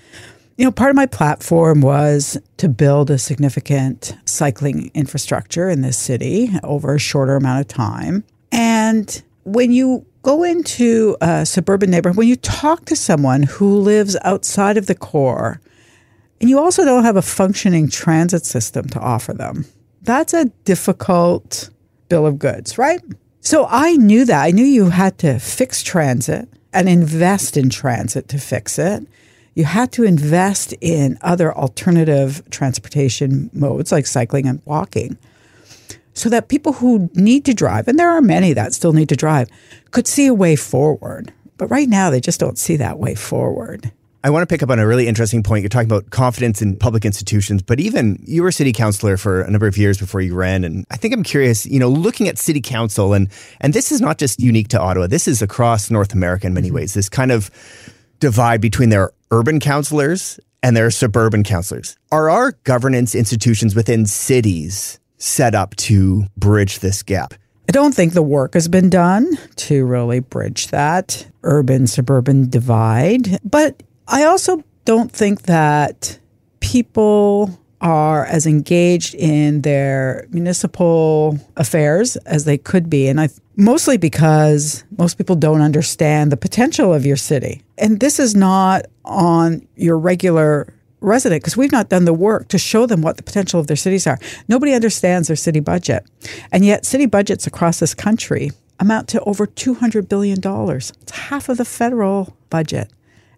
you 0.58 0.66
know, 0.66 0.72
part 0.72 0.90
of 0.90 0.98
my 0.98 1.06
platform 1.06 1.80
was 1.80 2.38
to 2.58 2.68
build 2.68 3.10
a 3.10 3.18
significant 3.18 4.16
cycling 4.26 4.92
infrastructure 4.94 5.70
in 5.70 5.82
this 5.82 5.98
city 5.98 6.52
over 6.64 6.96
a 6.96 7.00
shorter 7.00 7.38
amount 7.38 7.62
of 7.62 7.68
time. 7.70 8.26
And 8.52 9.24
when 9.46 9.72
you 9.72 10.06
go 10.22 10.44
into 10.44 11.16
a 11.22 11.46
suburban 11.46 11.92
neighborhood, 11.92 12.18
when 12.18 12.28
you 12.28 12.36
talk 12.36 12.84
to 12.86 12.96
someone 12.96 13.44
who 13.44 13.80
lives 13.80 14.18
outside 14.24 14.76
of 14.76 14.88
the 14.88 14.96
core, 14.96 15.62
and 16.42 16.50
you 16.50 16.60
also 16.60 16.84
don't 16.84 17.06
have 17.06 17.16
a 17.16 17.22
functioning 17.22 17.88
transit 17.90 18.46
system 18.46 18.90
to 18.90 19.00
offer 19.00 19.34
them, 19.34 19.66
that's 20.02 20.34
a 20.34 20.46
difficult 20.66 21.70
bill 22.10 22.26
of 22.26 22.39
goods, 22.39 22.78
right? 22.78 23.02
So 23.41 23.68
I 23.70 23.96
knew 23.96 24.26
that. 24.26 24.44
I 24.44 24.52
knew 24.52 24.65
you 24.65 24.89
had 24.89 25.18
to 25.20 25.39
fix 25.39 25.84
transit 25.84 26.50
and 26.74 26.89
invest 26.89 27.58
in 27.58 27.70
transit 27.70 28.28
to 28.30 28.38
fix 28.38 28.80
it. 28.80 29.08
You 29.54 29.65
had 29.65 29.91
to 29.94 30.04
invest 30.04 30.74
in 30.82 31.18
other 31.22 31.56
alternative 31.56 32.44
transportation 32.50 33.50
modes 33.54 33.91
like 33.91 34.06
cycling 34.06 34.48
and 34.48 34.62
walking 34.65 35.18
so 36.13 36.30
that 36.30 36.48
people 36.48 36.74
who 36.74 37.10
need 37.13 37.46
to 37.46 37.54
drive, 37.54 37.88
and 37.88 38.00
there 38.00 38.10
are 38.10 38.22
many 38.22 38.54
that 38.54 38.74
still 38.74 38.94
need 38.94 39.10
to 39.10 39.15
drive, 39.15 39.50
could 39.91 40.08
see 40.08 40.28
a 40.28 40.34
way 40.34 40.56
forward. 40.56 41.34
But 41.58 41.68
right 41.68 41.88
now, 41.88 42.10
they 42.10 42.22
just 42.22 42.39
don't 42.39 42.58
see 42.58 42.78
that 42.78 43.00
way 43.00 43.15
forward. 43.15 43.91
I 44.26 44.32
want 44.32 44.42
to 44.42 44.52
pick 44.52 44.64
up 44.64 44.72
on 44.72 44.80
a 44.80 44.88
really 44.88 45.08
interesting 45.08 45.44
point. 45.44 45.62
You're 45.62 45.70
talking 45.70 45.88
about 45.88 46.10
confidence 46.10 46.60
in 46.60 46.78
public 46.78 47.06
institutions, 47.06 47.62
but 47.62 47.80
even 47.80 48.18
you 48.26 48.42
were 48.42 48.52
city 48.52 48.74
councilor 48.74 49.18
for 49.18 49.44
a 49.44 49.52
number 49.52 49.68
of 49.68 49.78
years 49.78 50.00
before 50.00 50.20
you 50.20 50.34
ran. 50.34 50.64
And 50.64 50.84
I 50.90 50.98
think 50.98 51.14
I'm 51.14 51.22
curious, 51.22 51.68
you 51.68 51.80
know, 51.80 51.90
looking 51.90 52.28
at 52.28 52.40
city 52.40 52.60
council 52.60 53.14
and, 53.14 53.30
and 53.62 53.72
this 53.72 53.92
is 53.92 54.02
not 54.02 54.18
just 54.18 54.40
unique 54.40 54.70
to 54.70 54.82
Ottawa. 54.82 55.06
This 55.06 55.28
is 55.28 55.44
across 55.44 55.92
North 55.92 56.12
America 56.12 56.48
in 56.48 56.56
many 56.56 56.70
mm-hmm. 56.70 56.78
ways. 56.78 56.96
This 56.96 57.08
kind 57.08 57.32
of 57.32 57.52
divide 58.20 58.62
between 58.62 58.90
their 58.90 59.12
urban 59.30 59.60
councilors 59.60 60.40
and 60.64 60.76
their 60.76 60.90
suburban 60.90 61.44
councilors. 61.44 61.96
Are 62.12 62.28
our 62.28 62.54
governance 62.64 63.14
institutions 63.14 63.76
within 63.76 64.08
cities 64.08 65.00
set 65.20 65.54
up 65.54 65.76
to 65.76 66.26
bridge 66.36 66.80
this 66.80 67.04
gap? 67.04 67.36
I 67.70 67.72
don't 67.72 67.94
think 67.94 68.14
the 68.14 68.24
work 68.24 68.56
has 68.56 68.68
been 68.68 68.90
done 68.90 69.38
to 69.58 69.86
really 69.86 70.20
bridge 70.20 70.70
that 70.70 71.28
urban 71.44 71.86
suburban 71.86 72.50
divide. 72.50 73.40
But 73.44 73.84
I 74.08 74.24
also 74.24 74.63
don't 74.86 75.12
think 75.12 75.44
that 75.44 76.20
people 76.60 77.60
are 77.82 78.26
as 78.26 78.48
engaged 78.48 79.13
in 79.15 79.62
their 79.62 80.28
municipal 80.30 81.38
affairs 81.58 82.15
as 82.18 82.46
they 82.46 82.58
could 82.58 82.89
be. 82.89 83.08
And 83.08 83.20
I 83.20 83.30
mostly 83.58 83.98
because 83.98 84.84
most 84.98 85.18
people 85.18 85.36
don't 85.36 85.62
understand 85.62 86.32
the 86.32 86.38
potential 86.38 86.94
of 86.94 87.06
your 87.06 87.18
city. 87.18 87.63
And 87.78 88.00
this 88.00 88.20
is 88.20 88.36
not 88.36 88.86
on 89.04 89.68
your 89.76 89.98
regular 89.98 90.74
resident 91.02 91.41
because 91.44 91.58
we've 91.58 91.72
not 91.72 91.89
done 91.89 92.06
the 92.06 92.13
work 92.13 92.48
to 92.48 92.58
show 92.58 92.86
them 92.86 93.02
what 93.02 93.18
the 93.18 93.24
potential 93.24 93.60
of 93.60 93.68
their 93.68 93.76
cities 93.76 94.08
are. 94.08 94.18
Nobody 94.48 94.74
understands 94.74 95.28
their 95.28 95.36
city 95.36 95.60
budget. 95.60 96.06
And 96.52 96.65
yet 96.65 96.86
city 96.86 97.06
budgets 97.06 97.46
across 97.46 97.80
this 97.80 97.94
country 97.94 98.52
amount 98.80 99.08
to 99.10 99.22
over 99.22 99.46
$200 99.46 100.10
billion. 100.10 100.39
It's 100.44 101.12
half 101.12 101.50
of 101.50 101.58
the 101.58 101.65
federal 101.65 102.36
budget 102.50 102.91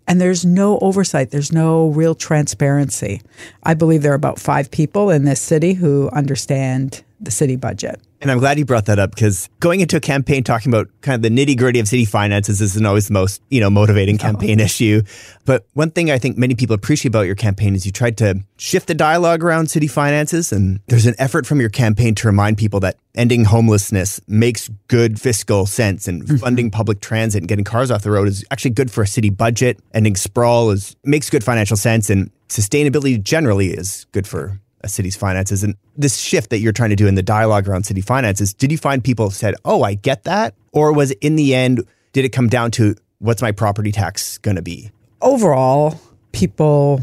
and 0.08 0.22
there's 0.22 0.46
no 0.46 0.80
oversight. 0.80 1.32
There's 1.32 1.52
no 1.52 1.88
real 1.90 2.16
transparency. 2.16 3.22
I 3.64 3.74
believe 3.74 4.02
there 4.02 4.14
are 4.14 4.16
about 4.16 4.40
five 4.40 4.72
people 4.72 5.10
in 5.10 5.26
this 5.26 5.42
city 5.42 5.74
who 5.74 6.10
understand 6.12 7.04
the 7.20 7.32
city 7.32 7.56
budget. 7.56 8.02
And 8.20 8.32
I'm 8.32 8.40
glad 8.40 8.58
you 8.58 8.66
brought 8.66 8.86
that 8.86 8.98
up 8.98 9.12
because 9.12 9.48
going 9.60 9.80
into 9.80 9.96
a 9.96 10.00
campaign 10.00 10.44
talking 10.44 10.72
about 10.72 10.90
kind 11.02 11.16
of 11.16 11.22
the 11.22 11.30
nitty 11.30 11.56
gritty 11.56 11.80
of 11.80 11.88
city 11.88 12.06
finances 12.06 12.62
isn't 12.62 12.86
always 12.86 13.08
the 13.08 13.14
most, 13.14 13.44
you 13.50 13.60
know, 13.60 13.70
motivating 13.70 14.18
campaign 14.18 14.60
issue. 14.60 15.04
But 15.46 15.68
one 15.74 15.92
thing 15.92 16.10
I 16.10 16.18
think 16.18 16.36
many 16.38 16.56
people 16.56 16.74
appreciate 16.74 17.10
about 17.10 17.28
your 17.28 17.36
campaign 17.36 17.76
is 17.76 17.86
you 17.86 17.92
tried 17.92 18.18
to 18.18 18.40
shift 18.58 18.88
the 18.88 18.96
dialogue 18.96 19.44
around 19.44 19.70
city 19.70 19.88
finances. 19.88 20.52
And 20.52 20.80
there's 20.88 21.06
an 21.06 21.14
effort 21.20 21.46
from 21.46 21.62
your 21.62 21.70
campaign 21.70 22.16
to 22.16 22.28
remind 22.28 22.58
people 22.58 22.80
that 22.80 22.98
ending 23.14 23.46
homelessness 23.46 24.20
makes 24.28 24.70
good 24.88 25.22
fiscal 25.22 25.68
sense 25.68 26.08
and 26.08 26.24
mm-hmm. 26.24 26.38
funding 26.38 26.72
public 26.72 27.02
transit 27.02 27.44
and 27.44 27.48
getting 27.48 27.66
cars 27.66 27.92
off 27.92 28.02
the 28.02 28.12
road 28.12 28.28
is 28.28 28.44
actually 28.50 28.72
good 28.72 28.90
for 28.90 29.04
a 29.04 29.08
city 29.08 29.30
budget. 29.30 29.80
Ending 29.94 30.16
sprawl 30.16 30.72
is 30.72 30.96
makes 31.04 31.30
good 31.30 31.44
financial 31.44 31.78
sense 31.78 32.10
and 32.10 32.32
sustainability 32.50 33.22
generally 33.22 33.68
is 33.68 34.08
good 34.12 34.28
for 34.28 34.60
a 34.82 34.90
city's 34.90 35.16
finances. 35.16 35.64
And 35.64 35.76
this 35.96 36.18
shift 36.18 36.50
that 36.52 36.60
you're 36.60 36.74
trying 36.74 36.92
to 36.92 36.96
do 36.96 37.08
in 37.08 37.16
the 37.16 37.24
dialogue 37.24 37.68
around 37.68 37.84
city 37.86 38.02
finances, 38.02 38.54
did 38.54 38.72
you 38.72 38.78
find 38.78 39.04
people 39.04 39.32
said, 39.32 39.56
"Oh, 39.66 39.84
I 39.84 39.96
get 39.96 40.24
that," 40.24 40.54
Or 40.78 40.94
was 40.94 41.10
it 41.10 41.18
in 41.22 41.38
the 41.38 41.56
end, 41.56 41.84
did 42.14 42.24
it 42.24 42.30
come 42.30 42.50
down 42.50 42.70
to 42.72 42.96
what's 43.18 43.42
my 43.42 43.52
property 43.52 43.92
tax 43.92 44.38
going 44.38 44.58
to 44.58 44.62
be? 44.62 44.92
Overall, 45.24 46.00
people 46.34 47.02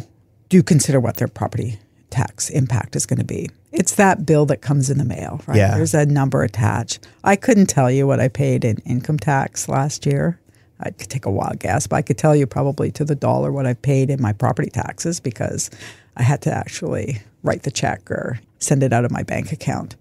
do 0.48 0.62
consider 0.62 1.00
what 1.00 1.16
their 1.16 1.26
property 1.26 1.80
tax 2.10 2.50
impact 2.50 2.94
is 2.94 3.04
going 3.04 3.18
to 3.18 3.24
be. 3.24 3.50
It's 3.72 3.96
that 3.96 4.24
bill 4.24 4.46
that 4.46 4.62
comes 4.62 4.90
in 4.90 4.98
the 4.98 5.04
mail, 5.04 5.40
right? 5.48 5.56
Yeah. 5.56 5.74
There's 5.74 5.92
a 5.92 6.06
number 6.06 6.44
attached. 6.44 7.08
I 7.24 7.34
couldn't 7.34 7.66
tell 7.66 7.90
you 7.90 8.06
what 8.06 8.20
I 8.20 8.28
paid 8.28 8.64
in 8.64 8.76
income 8.86 9.18
tax 9.18 9.68
last 9.68 10.06
year. 10.06 10.38
I 10.78 10.90
could 10.90 11.10
take 11.10 11.26
a 11.26 11.30
wild 11.32 11.58
guess, 11.58 11.88
but 11.88 11.96
I 11.96 12.02
could 12.02 12.18
tell 12.18 12.36
you 12.36 12.46
probably 12.46 12.92
to 12.92 13.04
the 13.04 13.16
dollar 13.16 13.50
what 13.50 13.66
I 13.66 13.74
paid 13.74 14.08
in 14.08 14.22
my 14.22 14.32
property 14.32 14.70
taxes 14.70 15.18
because 15.18 15.68
I 16.16 16.22
had 16.22 16.42
to 16.42 16.54
actually 16.54 17.22
write 17.44 17.62
the 17.62 17.70
check 17.70 18.10
or 18.10 18.40
send 18.58 18.82
it 18.82 18.92
out 18.92 19.04
of 19.04 19.12
my 19.12 19.22
bank 19.22 19.52
account. 19.52 19.94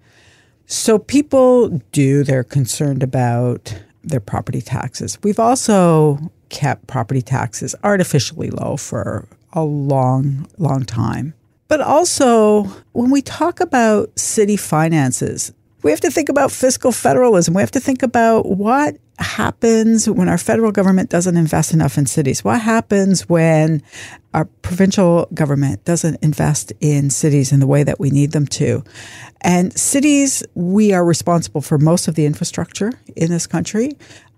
So 0.66 0.98
people 0.98 1.70
do, 1.92 2.24
they're 2.24 2.44
concerned 2.44 3.04
about 3.04 3.80
their 4.04 4.20
property 4.20 4.62
taxes. 4.62 5.20
We've 5.22 5.40
also 5.40 6.32
kept 6.50 6.88
property 6.88 7.22
taxes 7.22 7.76
artificially 7.84 8.50
low 8.50 8.78
for 8.78 9.28
a 9.52 9.64
long, 9.64 10.48
long 10.58 10.84
time. 10.84 11.34
But 11.68 11.82
also, 11.82 12.64
when 12.92 13.10
we 13.12 13.22
talk 13.22 13.60
about 13.60 14.18
city 14.18 14.58
finances, 14.58 15.54
we 15.84 15.92
have 15.92 16.00
to 16.02 16.10
think 16.10 16.30
about 16.30 16.52
fiscal 16.52 16.92
federalism. 16.92 17.54
We 17.54 17.62
have 17.62 17.72
to 17.72 17.80
think 17.80 18.04
about 18.04 18.48
what 18.48 18.98
happens 19.20 20.10
when 20.10 20.30
our 20.30 20.38
federal 20.38 20.72
government 20.72 21.10
doesn't 21.10 21.38
invest 21.38 21.74
enough 21.74 21.98
in 21.98 22.06
cities. 22.06 22.44
What 22.44 22.62
happens 22.62 23.28
when 23.30 23.84
our 24.34 24.46
provincial 24.46 25.28
government 25.34 25.84
doesn't 25.86 26.24
invest 26.24 26.74
in 26.80 27.10
cities 27.10 27.52
in 27.52 27.60
the 27.60 27.68
way 27.68 27.84
that 27.84 28.00
we 28.00 28.10
need 28.10 28.32
them 28.32 28.48
to? 28.48 28.84
And 29.42 29.78
cities, 29.78 30.42
we 30.56 30.94
are 30.94 31.06
responsible 31.06 31.62
for 31.62 31.78
most 31.78 32.08
of 32.08 32.16
the 32.16 32.26
infrastructure 32.26 32.92
in 33.16 33.30
this 33.30 33.46
country. 33.46 33.92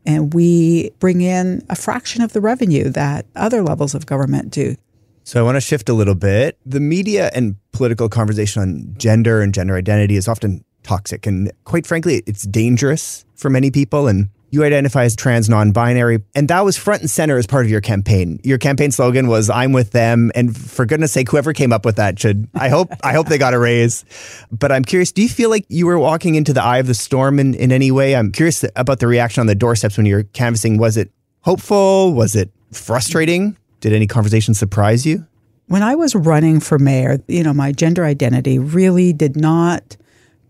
And 0.06 0.34
we 0.34 0.92
bring 1.00 1.22
in 1.22 1.64
a 1.70 1.76
fraction 1.76 2.22
of 2.22 2.34
the 2.34 2.42
revenue 2.42 2.90
that 2.90 3.26
other 3.36 3.62
levels 3.64 3.96
of 3.96 4.06
government 4.06 4.52
do. 4.52 4.76
So 5.24 5.40
I 5.40 5.44
want 5.44 5.56
to 5.56 5.62
shift 5.62 5.90
a 5.90 5.94
little 5.94 6.14
bit. 6.14 6.60
The 6.66 6.80
media 6.80 7.32
and 7.34 7.56
political 7.72 8.10
conversation 8.10 8.62
on 8.62 8.96
gender 8.98 9.42
and 9.42 9.54
gender 9.54 9.76
identity 9.76 10.16
is 10.16 10.28
often 10.28 10.64
toxic. 10.86 11.26
And 11.26 11.52
quite 11.64 11.86
frankly, 11.86 12.24
it's 12.26 12.44
dangerous 12.44 13.26
for 13.36 13.50
many 13.50 13.72
people. 13.72 14.08
And 14.08 14.30
you 14.52 14.64
identify 14.64 15.04
as 15.04 15.16
trans 15.16 15.50
non 15.50 15.72
binary. 15.72 16.24
And 16.34 16.48
that 16.48 16.62
was 16.62 16.78
front 16.78 17.02
and 17.02 17.10
center 17.10 17.38
as 17.38 17.46
part 17.46 17.66
of 17.66 17.72
your 17.72 17.82
campaign. 17.82 18.40
Your 18.44 18.58
campaign 18.58 18.92
slogan 18.92 19.28
was 19.28 19.50
I'm 19.50 19.74
with 19.74 19.92
them. 19.92 20.32
And 20.34 20.56
for 20.56 20.86
goodness 20.86 21.12
sake, 21.12 21.30
whoever 21.30 21.52
came 21.52 21.74
up 21.74 21.86
with 21.86 21.98
that 21.98 22.18
should 22.20 22.48
I 22.56 22.70
hope 22.70 22.90
I 23.04 23.14
hope 23.14 23.28
they 23.28 23.38
got 23.38 23.54
a 23.54 23.60
raise. 23.60 24.06
But 24.52 24.72
I'm 24.72 24.86
curious, 24.86 25.12
do 25.12 25.22
you 25.22 25.30
feel 25.30 25.50
like 25.50 25.66
you 25.68 25.86
were 25.86 26.00
walking 26.00 26.36
into 26.36 26.54
the 26.54 26.64
eye 26.64 26.78
of 26.78 26.88
the 26.88 26.94
storm 26.94 27.40
in, 27.40 27.54
in 27.56 27.72
any 27.72 27.92
way? 27.92 28.16
I'm 28.16 28.32
curious 28.32 28.64
about 28.76 29.00
the 29.00 29.08
reaction 29.08 29.42
on 29.42 29.48
the 29.48 29.56
doorsteps 29.56 29.98
when 29.98 30.06
you 30.06 30.16
were 30.16 30.24
canvassing. 30.24 30.78
Was 30.78 30.96
it 30.96 31.12
hopeful? 31.42 32.14
Was 32.14 32.36
it 32.36 32.50
frustrating? 32.72 33.58
Did 33.82 33.94
any 33.94 34.08
conversation 34.08 34.54
surprise 34.54 35.06
you? 35.06 35.26
When 35.68 35.84
I 35.84 35.96
was 35.96 36.16
running 36.16 36.60
for 36.60 36.78
mayor, 36.78 37.18
you 37.28 37.44
know, 37.44 37.54
my 37.54 37.72
gender 37.72 38.06
identity 38.06 38.60
really 38.60 39.14
did 39.14 39.36
not 39.36 39.98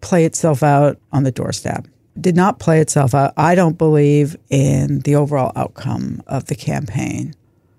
play 0.02 0.26
itself 0.26 0.64
out 0.64 0.98
on 1.12 1.24
the 1.24 1.32
doorstep. 1.32 1.88
Did 2.20 2.36
not 2.36 2.60
play 2.60 2.80
itself 2.80 3.14
out. 3.14 3.34
I 3.36 3.56
don't 3.56 3.78
believe 3.78 4.38
in 4.50 5.00
the 5.00 5.16
overall 5.16 5.52
outcome 5.56 6.24
of 6.28 6.46
the 6.46 6.56
campaign. 6.56 7.34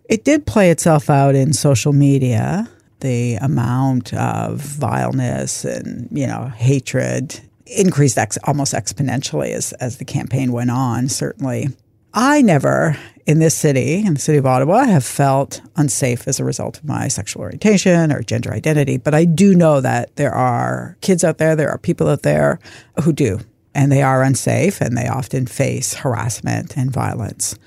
It 0.08 0.24
did 0.24 0.46
play 0.46 0.70
itself 0.70 1.10
out 1.10 1.34
in 1.34 1.52
social 1.52 1.92
media, 1.92 2.68
the 3.00 3.36
amount 3.36 4.12
of 4.14 4.60
vileness 4.60 5.64
and, 5.64 6.08
you 6.10 6.26
know, 6.26 6.46
hatred 6.56 7.40
increased 7.66 8.18
ex- 8.18 8.38
almost 8.44 8.72
exponentially 8.72 9.50
as, 9.50 9.72
as 9.74 9.98
the 9.98 10.04
campaign 10.04 10.52
went 10.52 10.70
on, 10.70 11.08
certainly. 11.08 11.68
I 12.14 12.42
never, 12.42 12.96
in 13.26 13.40
this 13.40 13.56
city, 13.56 14.04
in 14.06 14.14
the 14.14 14.20
city 14.20 14.38
of 14.38 14.46
Ottawa, 14.46 14.76
I 14.76 14.86
have 14.86 15.04
felt 15.04 15.60
unsafe 15.74 16.28
as 16.28 16.38
a 16.38 16.44
result 16.44 16.78
of 16.78 16.84
my 16.84 17.08
sexual 17.08 17.42
orientation 17.42 18.12
or 18.12 18.22
gender 18.22 18.52
identity. 18.52 18.98
But 18.98 19.14
I 19.14 19.24
do 19.24 19.54
know 19.54 19.80
that 19.80 20.14
there 20.14 20.32
are 20.32 20.96
kids 21.00 21.24
out 21.24 21.38
there, 21.38 21.56
there 21.56 21.70
are 21.70 21.78
people 21.78 22.08
out 22.08 22.22
there 22.22 22.60
who 23.02 23.12
do, 23.12 23.40
and 23.74 23.90
they 23.90 24.00
are 24.00 24.22
unsafe 24.22 24.80
and 24.80 24.96
they 24.96 25.08
often 25.08 25.46
face 25.46 25.94
harassment 25.94 26.76
and 26.76 26.92
violence. 26.92 27.58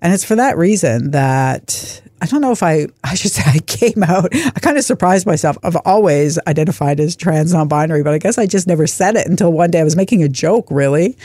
And 0.00 0.14
it's 0.14 0.24
for 0.24 0.36
that 0.36 0.56
reason 0.56 1.10
that 1.10 2.00
I 2.20 2.26
don't 2.26 2.40
know 2.40 2.52
if 2.52 2.62
I, 2.62 2.86
I 3.04 3.14
should 3.14 3.30
say 3.30 3.42
I 3.46 3.58
came 3.58 4.02
out, 4.02 4.28
I 4.34 4.58
kind 4.60 4.76
of 4.76 4.84
surprised 4.84 5.26
myself. 5.26 5.56
I've 5.62 5.76
always 5.84 6.38
identified 6.46 7.00
as 7.00 7.16
trans 7.16 7.52
non 7.52 7.68
binary, 7.68 8.02
but 8.02 8.14
I 8.14 8.18
guess 8.18 8.38
I 8.38 8.46
just 8.46 8.66
never 8.66 8.86
said 8.86 9.16
it 9.16 9.26
until 9.26 9.52
one 9.52 9.70
day 9.70 9.80
I 9.80 9.84
was 9.84 9.96
making 9.96 10.22
a 10.22 10.28
joke, 10.28 10.66
really, 10.70 11.16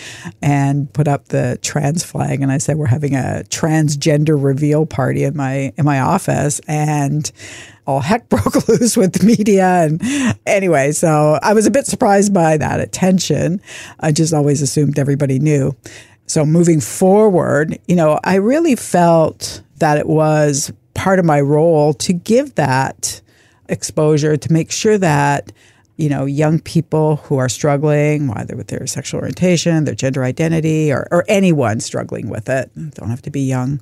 and 0.41 0.91
put 0.93 1.07
up 1.07 1.29
the 1.29 1.57
trans 1.61 2.03
flag. 2.03 2.41
And 2.41 2.51
I 2.51 2.57
said, 2.57 2.77
We're 2.77 2.87
having 2.87 3.15
a 3.15 3.43
transgender 3.49 4.41
reveal 4.41 4.85
party 4.85 5.23
in 5.23 5.35
my, 5.35 5.73
in 5.77 5.85
my 5.85 5.99
office. 5.99 6.59
And 6.67 7.31
all 7.85 7.99
heck 7.99 8.29
broke 8.29 8.67
loose 8.67 8.95
with 8.95 9.13
the 9.13 9.25
media. 9.25 9.83
And 9.83 10.01
anyway, 10.45 10.91
so 10.91 11.39
I 11.41 11.53
was 11.53 11.65
a 11.65 11.71
bit 11.71 11.85
surprised 11.85 12.33
by 12.33 12.57
that 12.57 12.79
attention. 12.79 13.61
I 13.99 14.11
just 14.11 14.33
always 14.33 14.61
assumed 14.61 14.99
everybody 14.99 15.39
knew. 15.39 15.75
So 16.25 16.45
moving 16.45 16.79
forward, 16.79 17.77
you 17.87 17.95
know, 17.95 18.19
I 18.23 18.35
really 18.35 18.75
felt 18.75 19.61
that 19.79 19.97
it 19.97 20.07
was 20.07 20.71
part 21.03 21.19
of 21.19 21.25
my 21.25 21.41
role 21.41 21.93
to 21.93 22.13
give 22.13 22.55
that 22.55 23.21
exposure 23.67 24.37
to 24.37 24.53
make 24.53 24.71
sure 24.71 24.97
that 24.97 25.51
you 25.97 26.07
know 26.07 26.23
young 26.23 26.59
people 26.59 27.17
who 27.17 27.35
are 27.37 27.49
struggling 27.49 28.29
either 28.31 28.55
with 28.55 28.67
their 28.67 28.87
sexual 28.87 29.19
orientation 29.19 29.83
their 29.83 29.95
gender 29.95 30.23
identity 30.23 30.93
or, 30.93 31.05
or 31.11 31.25
anyone 31.27 31.81
struggling 31.81 32.29
with 32.29 32.47
it 32.47 32.71
don't 32.95 33.09
have 33.09 33.21
to 33.21 33.29
be 33.29 33.41
young 33.41 33.81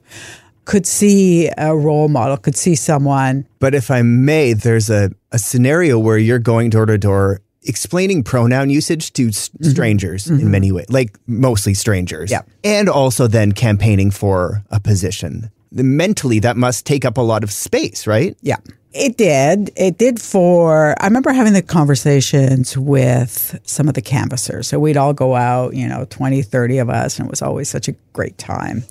could 0.66 0.88
see 0.88 1.48
a 1.60 1.76
role 1.76 2.08
model 2.08 2.38
could 2.38 2.56
see 2.56 2.76
someone 2.76 3.46
But 3.60 3.76
if 3.76 3.92
I 3.92 4.02
may, 4.02 4.54
there's 4.54 4.90
a, 4.90 5.12
a 5.32 5.40
scenario 5.40 6.00
where 6.00 6.18
you're 6.18 6.40
going 6.40 6.70
door 6.70 6.86
to 6.86 6.98
door 6.98 7.42
explaining 7.64 8.24
pronoun 8.24 8.70
usage 8.70 9.14
to 9.14 9.28
s- 9.28 9.50
mm-hmm. 9.50 9.70
strangers 9.70 10.28
in 10.28 10.38
mm-hmm. 10.38 10.52
many 10.52 10.72
ways, 10.72 10.88
like 10.90 11.18
mostly 11.28 11.74
strangers. 11.74 12.32
Yeah. 12.32 12.42
And 12.64 12.90
also 12.90 13.28
then 13.28 13.52
campaigning 13.52 14.12
for 14.12 14.64
a 14.72 14.80
position. 14.80 15.52
Mentally, 15.72 16.40
that 16.40 16.58
must 16.58 16.86
take 16.86 17.06
up 17.06 17.18
a 17.18 17.22
lot 17.22 17.44
of 17.44 17.52
space, 17.52 18.06
right? 18.06 18.38
Yeah. 18.42 18.58
It 18.94 19.16
did. 19.16 19.72
It 19.78 19.98
did 19.98 20.20
for, 20.22 21.02
I 21.02 21.06
remember 21.06 21.32
having 21.32 21.54
the 21.54 21.62
conversations 21.62 22.78
with 22.78 23.58
some 23.64 23.88
of 23.88 23.94
the 23.94 24.02
canvassers. 24.02 24.68
So 24.68 24.80
we'd 24.80 24.98
all 24.98 25.14
go 25.14 25.36
out, 25.36 25.74
you 25.74 25.88
know, 25.88 26.06
20, 26.10 26.42
30 26.42 26.78
of 26.80 26.90
us, 26.90 27.18
and 27.18 27.28
it 27.28 27.30
was 27.30 27.42
always 27.42 27.70
such 27.70 27.88
a 27.88 27.94
great 28.12 28.38
time. 28.38 28.84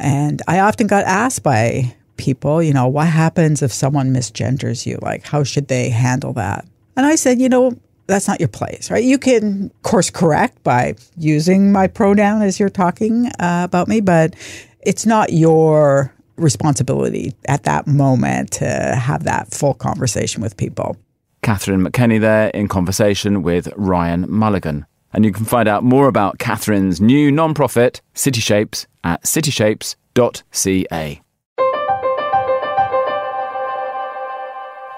And 0.00 0.42
I 0.48 0.58
often 0.58 0.88
got 0.88 1.04
asked 1.04 1.44
by 1.44 1.94
people, 2.16 2.60
you 2.60 2.72
know, 2.72 2.88
what 2.88 3.06
happens 3.06 3.62
if 3.62 3.72
someone 3.72 4.12
misgenders 4.12 4.84
you? 4.84 4.98
Like, 5.00 5.24
how 5.24 5.44
should 5.44 5.68
they 5.68 5.90
handle 5.90 6.32
that? 6.32 6.66
And 6.96 7.06
I 7.06 7.14
said, 7.14 7.40
you 7.40 7.48
know, 7.48 7.78
that's 8.08 8.26
not 8.26 8.40
your 8.40 8.48
place, 8.48 8.90
right? 8.90 9.04
You 9.04 9.18
can 9.18 9.70
course 9.82 10.10
correct 10.10 10.62
by 10.64 10.94
using 11.16 11.72
my 11.72 11.86
pronoun 11.86 12.42
as 12.42 12.58
you're 12.58 12.68
talking 12.68 13.26
uh, 13.38 13.62
about 13.64 13.86
me, 13.88 14.00
but 14.00 14.34
it's 14.80 15.06
not 15.06 15.32
your 15.32 16.12
responsibility 16.36 17.34
at 17.46 17.64
that 17.64 17.86
moment 17.86 18.52
to 18.52 18.66
have 18.66 19.24
that 19.24 19.52
full 19.52 19.74
conversation 19.74 20.42
with 20.42 20.56
people. 20.56 20.96
Catherine 21.42 21.84
McKenney 21.84 22.20
there 22.20 22.48
in 22.48 22.68
conversation 22.68 23.42
with 23.42 23.68
Ryan 23.76 24.26
Mulligan. 24.28 24.86
And 25.12 25.24
you 25.24 25.32
can 25.32 25.44
find 25.44 25.68
out 25.68 25.84
more 25.84 26.08
about 26.08 26.38
Catherine's 26.38 27.00
new 27.00 27.32
non-profit, 27.32 28.02
City 28.14 28.40
Shapes, 28.40 28.86
at 29.04 29.22
cityshapes.ca. 29.22 31.22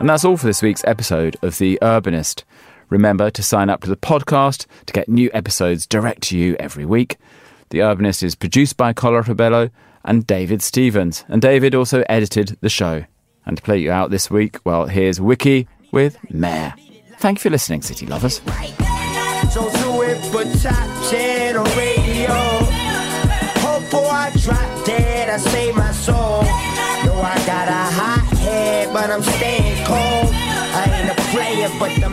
And 0.00 0.08
that's 0.08 0.24
all 0.24 0.36
for 0.36 0.46
this 0.46 0.62
week's 0.62 0.84
episode 0.84 1.36
of 1.42 1.58
The 1.58 1.78
Urbanist. 1.82 2.44
Remember 2.88 3.30
to 3.30 3.42
sign 3.42 3.68
up 3.68 3.82
to 3.82 3.90
the 3.90 3.96
podcast 3.96 4.66
to 4.86 4.92
get 4.92 5.08
new 5.08 5.30
episodes 5.34 5.86
direct 5.86 6.22
to 6.24 6.38
you 6.38 6.56
every 6.58 6.86
week. 6.86 7.16
The 7.70 7.80
Urbanist 7.80 8.22
is 8.22 8.34
produced 8.34 8.76
by 8.76 8.92
Collar 8.92 9.22
Rebello 9.22 9.70
and 10.08 10.26
David 10.26 10.62
Stevens. 10.62 11.24
And 11.28 11.42
David 11.42 11.74
also 11.74 12.02
edited 12.08 12.56
the 12.62 12.70
show. 12.70 13.04
And 13.44 13.56
to 13.58 13.62
play 13.62 13.78
you 13.78 13.92
out 13.92 14.10
this 14.10 14.30
week, 14.30 14.58
well, 14.64 14.86
here's 14.86 15.20
Wiki 15.20 15.68
with 15.92 16.16
Mayor. 16.30 16.74
Thank 17.18 17.38
you 17.38 17.42
for 17.42 17.50
listening, 17.50 17.82
City 17.82 18.06
Lovers. 18.06 18.40
So 19.50 19.70
do 19.70 20.02
it 20.02 20.18
for 20.26 20.44
top 20.62 21.10
10 21.10 21.56
on 21.56 21.64
radio. 21.76 22.26
Oh, 22.30 22.68
Hope 23.60 23.82
before 23.84 24.10
I 24.10 24.30
drop 24.42 24.84
dead, 24.86 25.28
I 25.28 25.36
save 25.36 25.76
my 25.76 25.92
soul. 25.92 26.42
Know 27.04 27.20
I 27.20 27.36
got 27.46 27.68
a 27.68 27.94
hot 27.94 28.36
head, 28.38 28.92
but 28.92 29.10
I'm 29.10 29.22
staying 29.22 29.84
cold. 29.84 30.32
I 30.34 31.00
ain't 31.00 31.10
a 31.10 31.22
player, 31.32 31.68
but 31.78 31.94
the 32.00 32.10